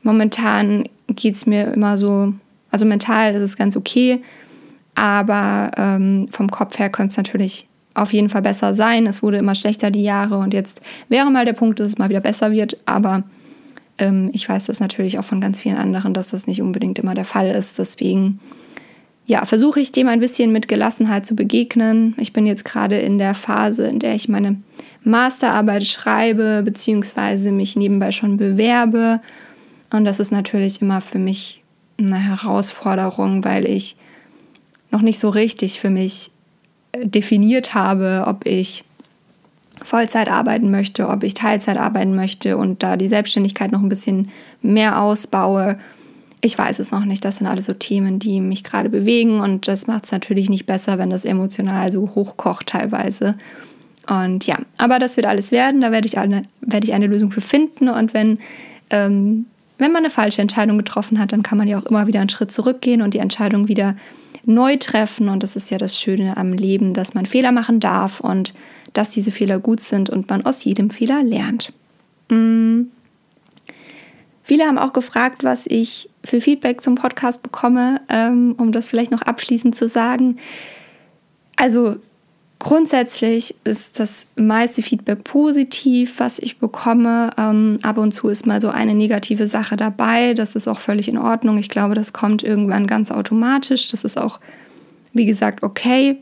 Momentan 0.02 0.84
geht 1.08 1.34
es 1.34 1.46
mir 1.46 1.72
immer 1.72 1.98
so, 1.98 2.32
also 2.70 2.84
mental 2.84 3.34
ist 3.34 3.42
es 3.42 3.56
ganz 3.56 3.76
okay. 3.76 4.22
Aber 4.94 5.70
ähm, 5.76 6.28
vom 6.30 6.50
Kopf 6.50 6.78
her 6.78 6.90
könnte 6.90 7.12
es 7.12 7.16
natürlich 7.16 7.68
auf 7.94 8.12
jeden 8.12 8.28
Fall 8.28 8.42
besser 8.42 8.74
sein. 8.74 9.06
Es 9.06 9.22
wurde 9.22 9.38
immer 9.38 9.54
schlechter 9.54 9.90
die 9.90 10.02
Jahre 10.02 10.38
und 10.38 10.54
jetzt 10.54 10.80
wäre 11.08 11.30
mal 11.30 11.44
der 11.44 11.52
Punkt, 11.52 11.80
dass 11.80 11.88
es 11.88 11.98
mal 11.98 12.08
wieder 12.08 12.20
besser 12.20 12.52
wird. 12.52 12.76
Aber 12.86 13.24
ähm, 13.98 14.30
ich 14.32 14.48
weiß 14.48 14.64
das 14.64 14.80
natürlich 14.80 15.18
auch 15.18 15.24
von 15.24 15.40
ganz 15.40 15.60
vielen 15.60 15.76
anderen, 15.76 16.14
dass 16.14 16.30
das 16.30 16.46
nicht 16.46 16.62
unbedingt 16.62 16.98
immer 16.98 17.14
der 17.14 17.24
Fall 17.24 17.50
ist. 17.50 17.78
Deswegen 17.78 18.40
ja, 19.26 19.46
versuche 19.46 19.80
ich 19.80 19.92
dem 19.92 20.08
ein 20.08 20.20
bisschen 20.20 20.52
mit 20.52 20.68
Gelassenheit 20.68 21.26
zu 21.26 21.36
begegnen. 21.36 22.14
Ich 22.18 22.32
bin 22.32 22.46
jetzt 22.46 22.64
gerade 22.64 22.98
in 22.98 23.18
der 23.18 23.34
Phase, 23.34 23.86
in 23.86 23.98
der 23.98 24.14
ich 24.14 24.28
meine 24.28 24.56
Masterarbeit 25.04 25.86
schreibe, 25.86 26.62
beziehungsweise 26.64 27.52
mich 27.52 27.76
nebenbei 27.76 28.10
schon 28.10 28.36
bewerbe. 28.36 29.20
Und 29.90 30.04
das 30.04 30.18
ist 30.18 30.32
natürlich 30.32 30.80
immer 30.82 31.00
für 31.00 31.18
mich 31.18 31.62
eine 31.98 32.18
Herausforderung, 32.18 33.44
weil 33.44 33.66
ich 33.66 33.96
noch 34.92 35.02
nicht 35.02 35.18
so 35.18 35.28
richtig 35.28 35.80
für 35.80 35.90
mich 35.90 36.30
äh, 36.92 37.06
definiert 37.06 37.74
habe, 37.74 38.24
ob 38.26 38.46
ich 38.46 38.84
Vollzeit 39.82 40.30
arbeiten 40.30 40.70
möchte, 40.70 41.08
ob 41.08 41.24
ich 41.24 41.34
Teilzeit 41.34 41.76
arbeiten 41.76 42.14
möchte 42.14 42.56
und 42.56 42.82
da 42.82 42.96
die 42.96 43.08
Selbstständigkeit 43.08 43.72
noch 43.72 43.80
ein 43.80 43.88
bisschen 43.88 44.28
mehr 44.60 45.00
ausbaue. 45.00 45.78
Ich 46.40 46.56
weiß 46.56 46.78
es 46.78 46.90
noch 46.90 47.04
nicht. 47.04 47.24
Das 47.24 47.36
sind 47.36 47.46
alles 47.46 47.66
so 47.66 47.72
Themen, 47.72 48.18
die 48.18 48.40
mich 48.40 48.62
gerade 48.62 48.90
bewegen 48.90 49.40
und 49.40 49.66
das 49.66 49.86
macht 49.86 50.04
es 50.04 50.12
natürlich 50.12 50.50
nicht 50.50 50.66
besser, 50.66 50.98
wenn 50.98 51.10
das 51.10 51.24
emotional 51.24 51.90
so 51.92 52.14
hochkocht 52.14 52.68
teilweise. 52.68 53.36
Und 54.08 54.46
ja, 54.46 54.58
aber 54.78 54.98
das 54.98 55.16
wird 55.16 55.26
alles 55.26 55.52
werden. 55.52 55.80
Da 55.80 55.92
werde 55.92 56.08
ich 56.08 56.18
eine, 56.18 56.42
werde 56.60 56.86
ich 56.86 56.92
eine 56.92 57.06
Lösung 57.06 57.30
für 57.30 57.40
finden. 57.40 57.88
Und 57.88 58.14
wenn, 58.14 58.38
ähm, 58.90 59.46
wenn 59.78 59.92
man 59.92 60.04
eine 60.04 60.10
falsche 60.10 60.42
Entscheidung 60.42 60.78
getroffen 60.78 61.18
hat, 61.18 61.32
dann 61.32 61.42
kann 61.42 61.58
man 61.58 61.68
ja 61.68 61.78
auch 61.78 61.86
immer 61.86 62.06
wieder 62.06 62.20
einen 62.20 62.28
Schritt 62.28 62.52
zurückgehen 62.52 63.02
und 63.02 63.14
die 63.14 63.18
Entscheidung 63.18 63.68
wieder 63.68 63.96
neu 64.44 64.76
treffen. 64.76 65.28
Und 65.28 65.42
das 65.42 65.56
ist 65.56 65.70
ja 65.70 65.78
das 65.78 65.98
Schöne 65.98 66.36
am 66.36 66.52
Leben, 66.52 66.94
dass 66.94 67.14
man 67.14 67.26
Fehler 67.26 67.52
machen 67.52 67.80
darf 67.80 68.20
und 68.20 68.54
dass 68.92 69.08
diese 69.08 69.30
Fehler 69.30 69.58
gut 69.58 69.80
sind 69.80 70.10
und 70.10 70.28
man 70.28 70.44
aus 70.44 70.64
jedem 70.64 70.90
Fehler 70.90 71.22
lernt. 71.22 71.72
Mhm. 72.30 72.90
Viele 74.42 74.64
haben 74.64 74.78
auch 74.78 74.92
gefragt, 74.92 75.44
was 75.44 75.66
ich 75.66 76.10
für 76.24 76.40
Feedback 76.40 76.80
zum 76.80 76.96
Podcast 76.96 77.42
bekomme, 77.42 78.00
ähm, 78.08 78.54
um 78.58 78.72
das 78.72 78.88
vielleicht 78.88 79.12
noch 79.12 79.22
abschließend 79.22 79.74
zu 79.74 79.88
sagen. 79.88 80.36
Also 81.56 81.96
Grundsätzlich 82.62 83.56
ist 83.64 83.98
das 83.98 84.28
meiste 84.36 84.82
Feedback 84.82 85.24
positiv, 85.24 86.20
was 86.20 86.38
ich 86.38 86.58
bekomme. 86.58 87.30
Ähm, 87.36 87.80
ab 87.82 87.98
und 87.98 88.12
zu 88.12 88.28
ist 88.28 88.46
mal 88.46 88.60
so 88.60 88.68
eine 88.68 88.94
negative 88.94 89.48
Sache 89.48 89.74
dabei. 89.74 90.32
Das 90.34 90.54
ist 90.54 90.68
auch 90.68 90.78
völlig 90.78 91.08
in 91.08 91.18
Ordnung. 91.18 91.58
Ich 91.58 91.68
glaube, 91.68 91.96
das 91.96 92.12
kommt 92.12 92.44
irgendwann 92.44 92.86
ganz 92.86 93.10
automatisch. 93.10 93.88
Das 93.88 94.04
ist 94.04 94.16
auch, 94.16 94.38
wie 95.12 95.26
gesagt, 95.26 95.64
okay. 95.64 96.18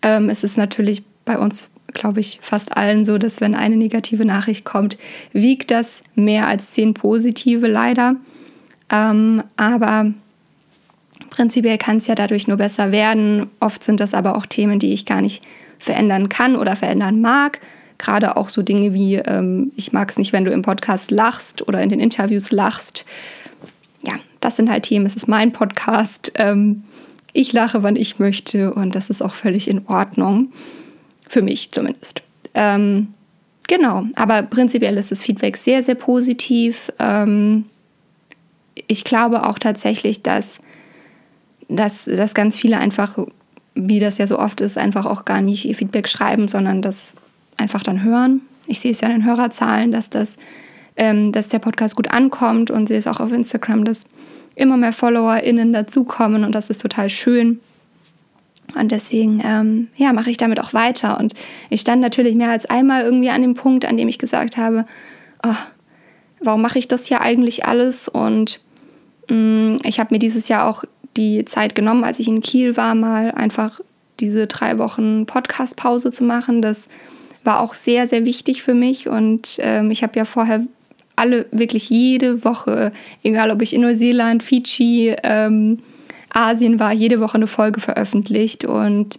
Ähm, 0.00 0.30
es 0.30 0.44
ist 0.44 0.56
natürlich 0.56 1.02
bei 1.26 1.36
uns, 1.36 1.68
glaube 1.92 2.20
ich, 2.20 2.38
fast 2.40 2.74
allen 2.74 3.04
so, 3.04 3.18
dass 3.18 3.42
wenn 3.42 3.54
eine 3.54 3.76
negative 3.76 4.24
Nachricht 4.24 4.64
kommt, 4.64 4.96
wiegt 5.34 5.70
das 5.70 6.02
mehr 6.14 6.46
als 6.46 6.70
zehn 6.70 6.94
positive 6.94 7.66
leider. 7.66 8.16
Ähm, 8.90 9.42
aber 9.58 10.10
prinzipiell 11.28 11.76
kann 11.76 11.98
es 11.98 12.06
ja 12.06 12.14
dadurch 12.14 12.48
nur 12.48 12.56
besser 12.56 12.92
werden. 12.92 13.48
Oft 13.60 13.84
sind 13.84 14.00
das 14.00 14.14
aber 14.14 14.38
auch 14.38 14.46
Themen, 14.46 14.78
die 14.78 14.94
ich 14.94 15.04
gar 15.04 15.20
nicht 15.20 15.42
verändern 15.82 16.28
kann 16.28 16.56
oder 16.56 16.76
verändern 16.76 17.20
mag. 17.20 17.60
Gerade 17.98 18.36
auch 18.36 18.48
so 18.48 18.62
Dinge 18.62 18.94
wie, 18.94 19.16
ähm, 19.16 19.72
ich 19.76 19.92
mag 19.92 20.10
es 20.10 20.16
nicht, 20.16 20.32
wenn 20.32 20.44
du 20.44 20.52
im 20.52 20.62
Podcast 20.62 21.10
lachst 21.10 21.66
oder 21.66 21.82
in 21.82 21.88
den 21.88 22.00
Interviews 22.00 22.52
lachst. 22.52 23.04
Ja, 24.02 24.14
das 24.40 24.56
sind 24.56 24.70
halt 24.70 24.84
Themen. 24.84 25.06
Es 25.06 25.16
ist 25.16 25.28
mein 25.28 25.52
Podcast. 25.52 26.32
Ähm, 26.36 26.84
ich 27.32 27.52
lache, 27.52 27.82
wann 27.82 27.96
ich 27.96 28.18
möchte 28.18 28.72
und 28.72 28.94
das 28.94 29.10
ist 29.10 29.22
auch 29.22 29.34
völlig 29.34 29.68
in 29.68 29.86
Ordnung. 29.86 30.52
Für 31.28 31.42
mich 31.42 31.70
zumindest. 31.72 32.22
Ähm, 32.54 33.14
genau, 33.66 34.04
aber 34.14 34.42
prinzipiell 34.42 34.96
ist 34.98 35.10
das 35.10 35.22
Feedback 35.22 35.56
sehr, 35.56 35.82
sehr 35.82 35.94
positiv. 35.94 36.92
Ähm, 36.98 37.64
ich 38.86 39.02
glaube 39.04 39.46
auch 39.46 39.58
tatsächlich, 39.58 40.22
dass, 40.22 40.58
dass, 41.68 42.04
dass 42.04 42.34
ganz 42.34 42.56
viele 42.56 42.78
einfach 42.78 43.18
wie 43.74 44.00
das 44.00 44.18
ja 44.18 44.26
so 44.26 44.38
oft 44.38 44.60
ist, 44.60 44.78
einfach 44.78 45.06
auch 45.06 45.24
gar 45.24 45.40
nicht 45.40 45.64
ihr 45.64 45.74
Feedback 45.74 46.08
schreiben, 46.08 46.48
sondern 46.48 46.82
das 46.82 47.16
einfach 47.56 47.82
dann 47.82 48.02
hören. 48.02 48.42
Ich 48.66 48.80
sehe 48.80 48.90
es 48.90 49.00
ja 49.00 49.08
in 49.08 49.20
den 49.20 49.24
Hörerzahlen, 49.24 49.92
dass, 49.92 50.10
das, 50.10 50.36
ähm, 50.96 51.32
dass 51.32 51.48
der 51.48 51.58
Podcast 51.58 51.96
gut 51.96 52.10
ankommt 52.10 52.70
und 52.70 52.88
sehe 52.88 52.98
es 52.98 53.06
auch 53.06 53.20
auf 53.20 53.32
Instagram, 53.32 53.84
dass 53.84 54.04
immer 54.54 54.76
mehr 54.76 54.92
FollowerInnen 54.92 55.72
dazukommen 55.72 56.44
und 56.44 56.54
das 56.54 56.70
ist 56.70 56.82
total 56.82 57.08
schön. 57.08 57.60
Und 58.74 58.92
deswegen 58.92 59.42
ähm, 59.44 59.88
ja, 59.96 60.12
mache 60.12 60.30
ich 60.30 60.36
damit 60.36 60.60
auch 60.60 60.72
weiter. 60.72 61.18
Und 61.18 61.34
ich 61.68 61.80
stand 61.80 62.00
natürlich 62.00 62.36
mehr 62.36 62.50
als 62.50 62.66
einmal 62.66 63.02
irgendwie 63.02 63.30
an 63.30 63.42
dem 63.42 63.54
Punkt, 63.54 63.84
an 63.84 63.96
dem 63.96 64.08
ich 64.08 64.18
gesagt 64.18 64.56
habe, 64.56 64.86
oh, 65.42 65.54
warum 66.40 66.62
mache 66.62 66.78
ich 66.78 66.88
das 66.88 67.06
hier 67.06 67.20
eigentlich 67.20 67.66
alles? 67.66 68.08
Und 68.08 68.60
mh, 69.28 69.36
mm, 69.36 69.78
ich 69.84 70.00
habe 70.00 70.14
mir 70.14 70.18
dieses 70.18 70.48
Jahr 70.48 70.66
auch 70.66 70.84
die 71.16 71.44
Zeit 71.44 71.74
genommen, 71.74 72.04
als 72.04 72.18
ich 72.18 72.28
in 72.28 72.40
Kiel 72.40 72.76
war, 72.76 72.94
mal 72.94 73.32
einfach 73.32 73.80
diese 74.20 74.46
drei 74.46 74.78
Wochen 74.78 75.26
Podcast-Pause 75.26 76.12
zu 76.12 76.24
machen. 76.24 76.62
Das 76.62 76.88
war 77.44 77.60
auch 77.60 77.74
sehr, 77.74 78.06
sehr 78.06 78.24
wichtig 78.24 78.62
für 78.62 78.74
mich. 78.74 79.08
Und 79.08 79.58
ähm, 79.58 79.90
ich 79.90 80.02
habe 80.02 80.16
ja 80.16 80.24
vorher 80.24 80.64
alle, 81.16 81.46
wirklich 81.50 81.90
jede 81.90 82.44
Woche, 82.44 82.92
egal 83.22 83.50
ob 83.50 83.62
ich 83.62 83.74
in 83.74 83.82
Neuseeland, 83.82 84.42
Fidschi, 84.42 85.14
ähm, 85.22 85.80
Asien 86.30 86.80
war, 86.80 86.92
jede 86.92 87.20
Woche 87.20 87.34
eine 87.34 87.46
Folge 87.46 87.80
veröffentlicht. 87.80 88.64
Und 88.64 89.18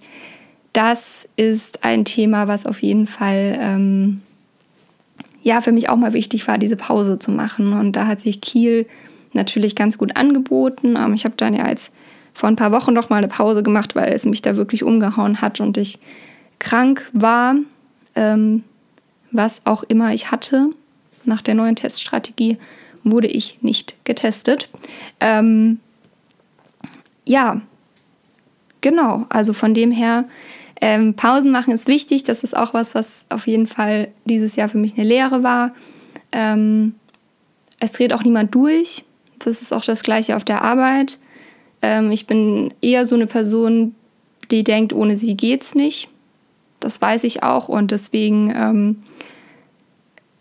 das 0.73 1.27
ist 1.35 1.83
ein 1.83 2.05
Thema, 2.05 2.47
was 2.47 2.65
auf 2.65 2.81
jeden 2.81 3.05
Fall 3.05 3.57
ähm, 3.59 4.21
ja 5.43 5.61
für 5.61 5.71
mich 5.71 5.89
auch 5.89 5.97
mal 5.97 6.13
wichtig 6.13 6.47
war, 6.47 6.57
diese 6.57 6.77
Pause 6.77 7.19
zu 7.19 7.31
machen. 7.31 7.73
Und 7.73 7.95
da 7.95 8.07
hat 8.07 8.21
sich 8.21 8.41
Kiel 8.41 8.87
natürlich 9.35 9.75
ganz 9.75 9.97
gut 9.97 10.15
angeboten. 10.17 10.95
Ähm, 10.95 11.13
ich 11.13 11.25
habe 11.25 11.35
dann 11.37 11.53
ja 11.53 11.67
jetzt 11.67 11.93
vor 12.33 12.49
ein 12.49 12.55
paar 12.55 12.71
Wochen 12.71 12.93
noch 12.93 13.09
mal 13.09 13.17
eine 13.17 13.27
Pause 13.27 13.63
gemacht, 13.63 13.95
weil 13.95 14.11
es 14.11 14.25
mich 14.25 14.41
da 14.41 14.55
wirklich 14.55 14.83
umgehauen 14.83 15.41
hat 15.41 15.59
und 15.59 15.77
ich 15.77 15.99
krank 16.59 17.09
war, 17.13 17.55
ähm, 18.15 18.63
was 19.31 19.61
auch 19.65 19.83
immer 19.83 20.13
ich 20.13 20.31
hatte. 20.31 20.69
Nach 21.25 21.41
der 21.41 21.55
neuen 21.55 21.75
Teststrategie 21.75 22.57
wurde 23.03 23.27
ich 23.27 23.61
nicht 23.61 23.95
getestet. 24.03 24.69
Ähm, 25.19 25.79
ja, 27.25 27.61
genau. 28.81 29.25
Also 29.29 29.53
von 29.53 29.73
dem 29.73 29.91
her, 29.91 30.25
ähm, 30.81 31.13
Pausen 31.15 31.51
machen 31.51 31.73
ist 31.73 31.87
wichtig. 31.87 32.23
Das 32.23 32.43
ist 32.43 32.57
auch 32.57 32.73
was, 32.73 32.95
was 32.95 33.25
auf 33.29 33.47
jeden 33.47 33.67
Fall 33.67 34.09
dieses 34.25 34.55
Jahr 34.55 34.69
für 34.69 34.77
mich 34.77 34.95
eine 34.95 35.07
Lehre 35.07 35.43
war. 35.43 35.71
Ähm, 36.31 36.95
es 37.79 37.93
dreht 37.93 38.13
auch 38.13 38.23
niemand 38.23 38.53
durch. 38.53 39.03
Das 39.45 39.61
ist 39.61 39.73
auch 39.73 39.83
das 39.83 40.03
Gleiche 40.03 40.35
auf 40.35 40.43
der 40.43 40.61
Arbeit. 40.61 41.19
Ähm, 41.81 42.11
ich 42.11 42.27
bin 42.27 42.73
eher 42.81 43.05
so 43.05 43.15
eine 43.15 43.27
Person, 43.27 43.95
die 44.51 44.63
denkt, 44.63 44.93
ohne 44.93 45.17
sie 45.17 45.35
geht's 45.35 45.75
nicht. 45.75 46.09
Das 46.79 47.01
weiß 47.01 47.23
ich 47.23 47.43
auch 47.43 47.69
und 47.69 47.91
deswegen 47.91 48.53
ähm, 48.55 49.03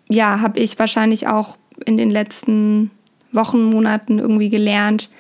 ja, 0.08 0.40
habe 0.40 0.58
ich 0.58 0.78
wahrscheinlich 0.78 1.26
auch 1.26 1.56
in 1.86 1.96
den 1.96 2.10
letzten 2.10 2.90
Wochen, 3.32 3.64
Monaten 3.70 4.18
irgendwie 4.18 4.50
gelernt, 4.50 5.10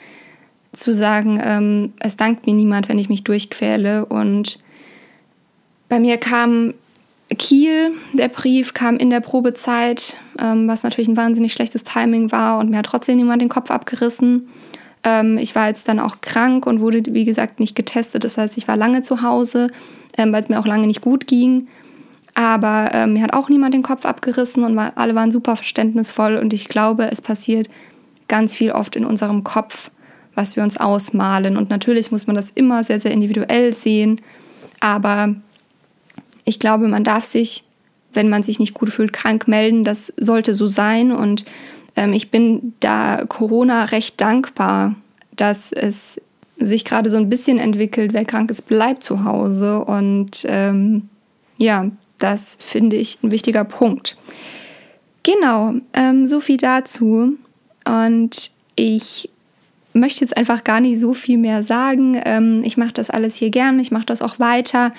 zu 0.72 0.92
sagen, 0.92 1.40
ähm, 1.42 1.92
es 2.00 2.16
dankt 2.16 2.46
mir 2.46 2.54
niemand, 2.54 2.88
wenn 2.88 2.98
ich 2.98 3.08
mich 3.08 3.24
durchquäle. 3.24 4.06
Und 4.06 4.58
bei 5.88 5.98
mir 5.98 6.16
kam 6.18 6.74
Kiel, 7.34 7.92
der 8.12 8.28
Brief 8.28 8.74
kam 8.74 8.96
in 8.96 9.10
der 9.10 9.20
Probezeit, 9.20 10.16
ähm, 10.38 10.68
was 10.68 10.82
natürlich 10.82 11.08
ein 11.08 11.16
wahnsinnig 11.16 11.52
schlechtes 11.52 11.84
Timing 11.84 12.32
war 12.32 12.58
und 12.58 12.70
mir 12.70 12.78
hat 12.78 12.86
trotzdem 12.86 13.16
niemand 13.16 13.42
den 13.42 13.48
Kopf 13.48 13.70
abgerissen. 13.70 14.48
Ähm, 15.04 15.38
ich 15.38 15.54
war 15.54 15.68
jetzt 15.68 15.88
dann 15.88 16.00
auch 16.00 16.20
krank 16.20 16.66
und 16.66 16.80
wurde, 16.80 17.02
wie 17.08 17.24
gesagt, 17.24 17.60
nicht 17.60 17.74
getestet. 17.74 18.24
Das 18.24 18.38
heißt, 18.38 18.56
ich 18.56 18.68
war 18.68 18.76
lange 18.76 19.02
zu 19.02 19.22
Hause, 19.22 19.68
ähm, 20.16 20.32
weil 20.32 20.42
es 20.42 20.48
mir 20.48 20.58
auch 20.58 20.66
lange 20.66 20.86
nicht 20.86 21.00
gut 21.00 21.26
ging. 21.26 21.68
Aber 22.34 22.90
ähm, 22.92 23.14
mir 23.14 23.22
hat 23.22 23.34
auch 23.34 23.48
niemand 23.48 23.74
den 23.74 23.82
Kopf 23.82 24.06
abgerissen 24.06 24.64
und 24.64 24.74
war, 24.74 24.92
alle 24.96 25.14
waren 25.14 25.32
super 25.32 25.56
verständnisvoll. 25.56 26.36
Und 26.36 26.52
ich 26.52 26.68
glaube, 26.68 27.10
es 27.10 27.20
passiert 27.20 27.68
ganz 28.28 28.54
viel 28.54 28.72
oft 28.72 28.96
in 28.96 29.04
unserem 29.04 29.44
Kopf, 29.44 29.90
was 30.34 30.56
wir 30.56 30.62
uns 30.62 30.78
ausmalen. 30.78 31.56
Und 31.56 31.68
natürlich 31.68 32.10
muss 32.10 32.26
man 32.26 32.36
das 32.36 32.50
immer 32.50 32.84
sehr, 32.84 33.00
sehr 33.00 33.10
individuell 33.10 33.74
sehen. 33.74 34.20
Aber 34.80 35.34
ich 36.44 36.58
glaube, 36.58 36.88
man 36.88 37.04
darf 37.04 37.24
sich, 37.24 37.64
wenn 38.12 38.28
man 38.28 38.42
sich 38.42 38.58
nicht 38.58 38.74
gut 38.74 38.90
fühlt, 38.90 39.12
krank 39.12 39.48
melden. 39.48 39.84
Das 39.84 40.12
sollte 40.16 40.54
so 40.54 40.66
sein. 40.66 41.12
Und 41.12 41.44
ähm, 41.96 42.12
ich 42.12 42.30
bin 42.30 42.74
da 42.80 43.24
Corona 43.26 43.84
recht 43.84 44.20
dankbar, 44.20 44.94
dass 45.36 45.72
es 45.72 46.20
sich 46.58 46.84
gerade 46.84 47.10
so 47.10 47.16
ein 47.16 47.28
bisschen 47.28 47.58
entwickelt. 47.58 48.12
Wer 48.12 48.24
krank 48.24 48.50
ist, 48.50 48.68
bleibt 48.68 49.04
zu 49.04 49.24
Hause. 49.24 49.84
Und 49.84 50.44
ähm, 50.48 51.08
ja, 51.58 51.90
das 52.18 52.58
finde 52.60 52.96
ich 52.96 53.18
ein 53.22 53.30
wichtiger 53.30 53.64
Punkt. 53.64 54.16
Genau, 55.22 55.74
ähm, 55.92 56.28
so 56.28 56.40
viel 56.40 56.56
dazu. 56.56 57.34
Und 57.84 58.50
ich 58.76 59.28
möchte 59.92 60.20
jetzt 60.22 60.36
einfach 60.36 60.64
gar 60.64 60.80
nicht 60.80 60.98
so 60.98 61.14
viel 61.14 61.38
mehr 61.38 61.62
sagen. 61.62 62.20
Ähm, 62.24 62.62
ich 62.64 62.76
mache 62.76 62.92
das 62.92 63.10
alles 63.10 63.36
hier 63.36 63.50
gern, 63.50 63.78
ich 63.78 63.90
mache 63.90 64.06
das 64.06 64.22
auch 64.22 64.38
weiter. 64.38 64.92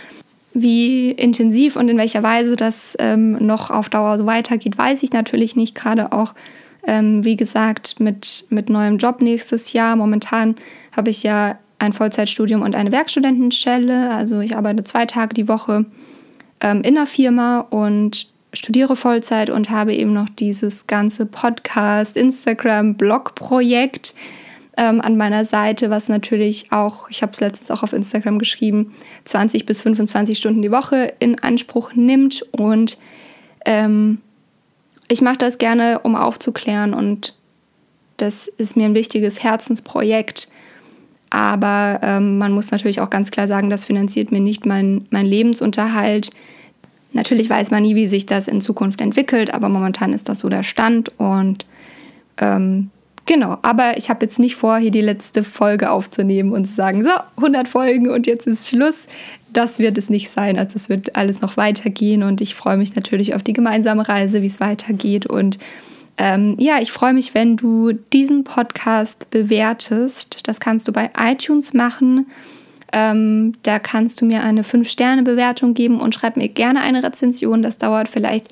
Wie 0.53 1.11
intensiv 1.11 1.75
und 1.75 1.89
in 1.89 1.97
welcher 1.97 2.21
Weise 2.21 2.55
das 2.55 2.95
ähm, 2.99 3.45
noch 3.45 3.71
auf 3.71 3.89
Dauer 3.89 4.17
so 4.17 4.25
weitergeht, 4.25 4.77
weiß 4.77 5.03
ich 5.03 5.11
natürlich 5.11 5.55
nicht. 5.55 5.75
Gerade 5.75 6.11
auch, 6.11 6.33
ähm, 6.85 7.25
wie 7.25 7.35
gesagt, 7.35 7.99
mit, 7.99 8.45
mit 8.49 8.69
neuem 8.69 8.97
Job 8.97 9.21
nächstes 9.21 9.73
Jahr. 9.73 9.95
Momentan 9.95 10.55
habe 10.95 11.09
ich 11.09 11.23
ja 11.23 11.57
ein 11.79 11.93
Vollzeitstudium 11.93 12.61
und 12.61 12.75
eine 12.75 12.91
Werkstudentenstelle. 12.91 14.11
Also 14.11 14.39
ich 14.39 14.55
arbeite 14.55 14.83
zwei 14.83 15.05
Tage 15.05 15.33
die 15.33 15.47
Woche 15.47 15.85
ähm, 16.61 16.81
in 16.83 16.95
der 16.95 17.07
Firma 17.07 17.59
und 17.59 18.27
studiere 18.53 18.95
Vollzeit 18.95 19.49
und 19.49 19.69
habe 19.69 19.93
eben 19.93 20.13
noch 20.13 20.29
dieses 20.29 20.87
ganze 20.87 21.25
Podcast, 21.25 22.15
Instagram, 22.15 22.95
Blog-Projekt 22.95 24.13
ähm, 24.77 25.01
an 25.01 25.17
meiner 25.17 25.45
Seite, 25.45 25.89
was 25.89 26.09
natürlich 26.09 26.71
auch, 26.71 27.09
ich 27.09 27.21
habe 27.21 27.31
es 27.31 27.39
letztens 27.39 27.71
auch 27.71 27.83
auf 27.83 27.93
Instagram 27.93 28.39
geschrieben, 28.39 28.93
20 29.25 29.65
bis 29.65 29.81
25 29.81 30.37
Stunden 30.37 30.61
die 30.61 30.71
Woche 30.71 31.13
in 31.19 31.39
Anspruch 31.39 31.93
nimmt. 31.93 32.43
Und 32.51 32.97
ähm, 33.65 34.19
ich 35.07 35.21
mache 35.21 35.37
das 35.37 35.57
gerne, 35.57 35.99
um 35.99 36.15
aufzuklären 36.15 36.93
und 36.93 37.35
das 38.17 38.47
ist 38.47 38.75
mir 38.75 38.85
ein 38.85 38.95
wichtiges 38.95 39.43
Herzensprojekt. 39.43 40.49
Aber 41.29 41.99
ähm, 42.03 42.37
man 42.37 42.51
muss 42.51 42.71
natürlich 42.71 43.01
auch 43.01 43.09
ganz 43.09 43.31
klar 43.31 43.47
sagen, 43.47 43.69
das 43.69 43.85
finanziert 43.85 44.31
mir 44.31 44.39
nicht 44.39 44.65
mein, 44.65 45.07
mein 45.09 45.25
Lebensunterhalt. 45.25 46.29
Natürlich 47.11 47.49
weiß 47.49 47.71
man 47.71 47.83
nie, 47.83 47.95
wie 47.95 48.07
sich 48.07 48.25
das 48.25 48.47
in 48.47 48.61
Zukunft 48.61 49.01
entwickelt, 49.01 49.53
aber 49.53 49.69
momentan 49.69 50.13
ist 50.13 50.29
das 50.29 50.39
so 50.39 50.49
der 50.49 50.63
Stand 50.63 51.11
und 51.19 51.65
ähm, 52.37 52.91
Genau, 53.25 53.57
aber 53.61 53.97
ich 53.97 54.09
habe 54.09 54.25
jetzt 54.25 54.39
nicht 54.39 54.55
vor, 54.55 54.77
hier 54.77 54.91
die 54.91 55.01
letzte 55.01 55.43
Folge 55.43 55.91
aufzunehmen 55.91 56.51
und 56.51 56.65
zu 56.65 56.73
sagen, 56.73 57.03
so, 57.03 57.11
100 57.37 57.67
Folgen 57.69 58.09
und 58.09 58.27
jetzt 58.27 58.47
ist 58.47 58.67
Schluss. 58.67 59.07
Das 59.53 59.79
wird 59.79 59.97
es 59.97 60.09
nicht 60.09 60.29
sein. 60.29 60.57
Also 60.57 60.75
es 60.75 60.89
wird 60.89 61.15
alles 61.15 61.39
noch 61.39 61.55
weitergehen 61.55 62.23
und 62.23 62.41
ich 62.41 62.55
freue 62.55 62.75
mich 62.75 62.95
natürlich 62.95 63.33
auf 63.33 63.43
die 63.43 63.53
gemeinsame 63.53 64.09
Reise, 64.09 64.41
wie 64.41 64.47
es 64.47 64.59
weitergeht. 64.59 65.25
Und 65.25 65.57
ähm, 66.17 66.55
ja, 66.59 66.79
ich 66.81 66.91
freue 66.91 67.13
mich, 67.13 67.33
wenn 67.33 67.55
du 67.55 67.93
diesen 67.93 68.43
Podcast 68.43 69.29
bewertest. 69.29 70.47
Das 70.47 70.59
kannst 70.59 70.87
du 70.87 70.91
bei 70.91 71.09
iTunes 71.17 71.73
machen. 71.73 72.27
Ähm, 72.91 73.53
da 73.63 73.79
kannst 73.79 74.21
du 74.21 74.25
mir 74.25 74.43
eine 74.43 74.63
5-Sterne-Bewertung 74.63 75.73
geben 75.75 76.01
und 76.01 76.13
schreib 76.13 76.35
mir 76.35 76.49
gerne 76.49 76.81
eine 76.81 77.03
Rezension. 77.03 77.63
Das 77.63 77.77
dauert 77.77 78.09
vielleicht 78.09 78.49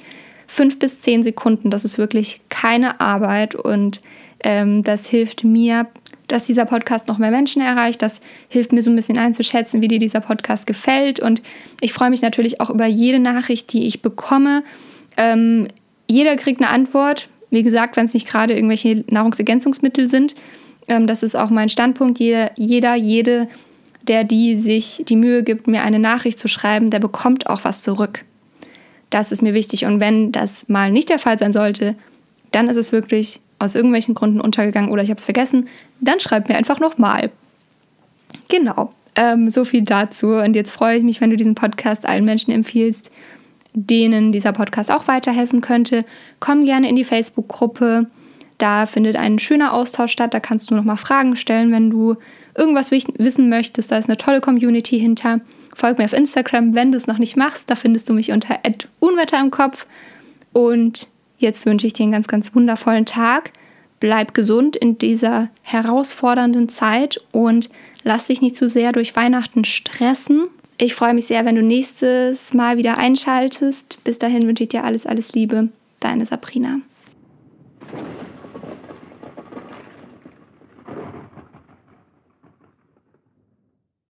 fünf 0.47 0.79
bis 0.79 0.99
zehn 0.99 1.23
Sekunden. 1.23 1.69
Das 1.69 1.83
ist 1.83 1.97
wirklich 1.97 2.41
keine 2.49 3.01
Arbeit 3.01 3.53
und 3.55 4.01
ähm, 4.43 4.83
das 4.83 5.07
hilft 5.07 5.43
mir, 5.43 5.87
dass 6.27 6.43
dieser 6.43 6.65
Podcast 6.65 7.07
noch 7.07 7.17
mehr 7.17 7.31
Menschen 7.31 7.61
erreicht. 7.61 8.01
Das 8.01 8.21
hilft 8.47 8.71
mir 8.71 8.81
so 8.81 8.89
ein 8.89 8.95
bisschen 8.95 9.17
einzuschätzen, 9.17 9.81
wie 9.81 9.87
dir 9.87 9.99
dieser 9.99 10.21
Podcast 10.21 10.65
gefällt. 10.65 11.19
Und 11.19 11.41
ich 11.81 11.93
freue 11.93 12.09
mich 12.09 12.21
natürlich 12.21 12.61
auch 12.61 12.69
über 12.69 12.85
jede 12.85 13.19
Nachricht, 13.19 13.73
die 13.73 13.85
ich 13.85 14.01
bekomme. 14.01 14.63
Ähm, 15.17 15.67
jeder 16.07 16.35
kriegt 16.37 16.61
eine 16.61 16.69
Antwort. 16.69 17.27
Wie 17.49 17.63
gesagt, 17.63 17.97
wenn 17.97 18.05
es 18.05 18.13
nicht 18.13 18.27
gerade 18.27 18.53
irgendwelche 18.53 19.03
Nahrungsergänzungsmittel 19.09 20.07
sind. 20.07 20.35
Ähm, 20.87 21.05
das 21.05 21.21
ist 21.21 21.35
auch 21.35 21.49
mein 21.49 21.69
Standpunkt. 21.69 22.19
Jeder, 22.19 22.51
jeder, 22.55 22.95
jede, 22.95 23.49
der 24.07 24.23
die 24.23 24.55
sich 24.55 25.03
die 25.07 25.17
Mühe 25.17 25.43
gibt, 25.43 25.67
mir 25.67 25.83
eine 25.83 25.99
Nachricht 25.99 26.39
zu 26.39 26.47
schreiben, 26.47 26.89
der 26.89 26.99
bekommt 26.99 27.47
auch 27.47 27.65
was 27.65 27.83
zurück. 27.83 28.23
Das 29.09 29.33
ist 29.33 29.41
mir 29.41 29.53
wichtig. 29.53 29.85
Und 29.85 29.99
wenn 29.99 30.31
das 30.31 30.67
mal 30.69 30.91
nicht 30.91 31.09
der 31.09 31.19
Fall 31.19 31.37
sein 31.37 31.51
sollte, 31.51 31.95
dann 32.51 32.69
ist 32.69 32.77
es 32.77 32.93
wirklich 32.93 33.41
aus 33.61 33.75
irgendwelchen 33.75 34.15
Gründen 34.15 34.41
untergegangen 34.41 34.91
oder 34.91 35.03
ich 35.03 35.09
habe 35.09 35.19
es 35.19 35.25
vergessen, 35.25 35.65
dann 35.99 36.19
schreib 36.19 36.49
mir 36.49 36.55
einfach 36.55 36.79
nochmal. 36.79 37.31
Genau, 38.49 38.91
ähm, 39.15 39.49
so 39.49 39.65
viel 39.65 39.83
dazu. 39.83 40.29
Und 40.29 40.55
jetzt 40.55 40.71
freue 40.71 40.97
ich 40.97 41.03
mich, 41.03 41.21
wenn 41.21 41.29
du 41.29 41.37
diesen 41.37 41.55
Podcast 41.55 42.07
allen 42.07 42.25
Menschen 42.25 42.51
empfiehlst, 42.51 43.11
denen 43.73 44.31
dieser 44.31 44.51
Podcast 44.51 44.91
auch 44.91 45.07
weiterhelfen 45.07 45.61
könnte. 45.61 46.05
Komm 46.39 46.65
gerne 46.65 46.89
in 46.89 46.95
die 46.95 47.03
Facebook-Gruppe. 47.03 48.07
Da 48.57 48.85
findet 48.85 49.15
ein 49.15 49.39
schöner 49.39 49.73
Austausch 49.73 50.11
statt. 50.11 50.33
Da 50.33 50.39
kannst 50.39 50.69
du 50.69 50.75
nochmal 50.75 50.97
Fragen 50.97 51.35
stellen, 51.35 51.71
wenn 51.71 51.89
du 51.89 52.15
irgendwas 52.55 52.91
wissen 52.91 53.49
möchtest. 53.49 53.91
Da 53.91 53.97
ist 53.97 54.09
eine 54.09 54.17
tolle 54.17 54.41
Community 54.41 54.99
hinter. 54.99 55.39
Folg 55.73 55.97
mir 55.97 56.05
auf 56.05 56.13
Instagram, 56.13 56.75
wenn 56.75 56.91
du 56.91 56.97
es 56.97 57.07
noch 57.07 57.17
nicht 57.17 57.37
machst. 57.37 57.69
Da 57.69 57.75
findest 57.75 58.09
du 58.09 58.13
mich 58.13 58.31
unter 58.31 58.59
Unwetter 58.99 59.39
im 59.39 59.51
Kopf. 59.51 59.85
Und 60.53 61.07
Jetzt 61.41 61.65
wünsche 61.65 61.87
ich 61.87 61.93
dir 61.93 62.03
einen 62.03 62.11
ganz, 62.11 62.27
ganz 62.27 62.53
wundervollen 62.53 63.07
Tag. 63.07 63.51
Bleib 63.99 64.35
gesund 64.35 64.75
in 64.75 64.99
dieser 64.99 65.49
herausfordernden 65.63 66.69
Zeit 66.69 67.19
und 67.31 67.69
lass 68.03 68.27
dich 68.27 68.41
nicht 68.41 68.55
zu 68.55 68.69
sehr 68.69 68.91
durch 68.91 69.15
Weihnachten 69.15 69.65
stressen. 69.65 70.49
Ich 70.77 70.93
freue 70.93 71.15
mich 71.15 71.25
sehr, 71.25 71.43
wenn 71.43 71.55
du 71.55 71.63
nächstes 71.63 72.53
Mal 72.53 72.77
wieder 72.77 72.99
einschaltest. 72.99 74.03
Bis 74.03 74.19
dahin 74.19 74.43
wünsche 74.43 74.63
ich 74.63 74.69
dir 74.69 74.83
alles, 74.83 75.07
alles 75.07 75.33
Liebe. 75.33 75.69
Deine 75.99 76.27
Sabrina. 76.27 76.77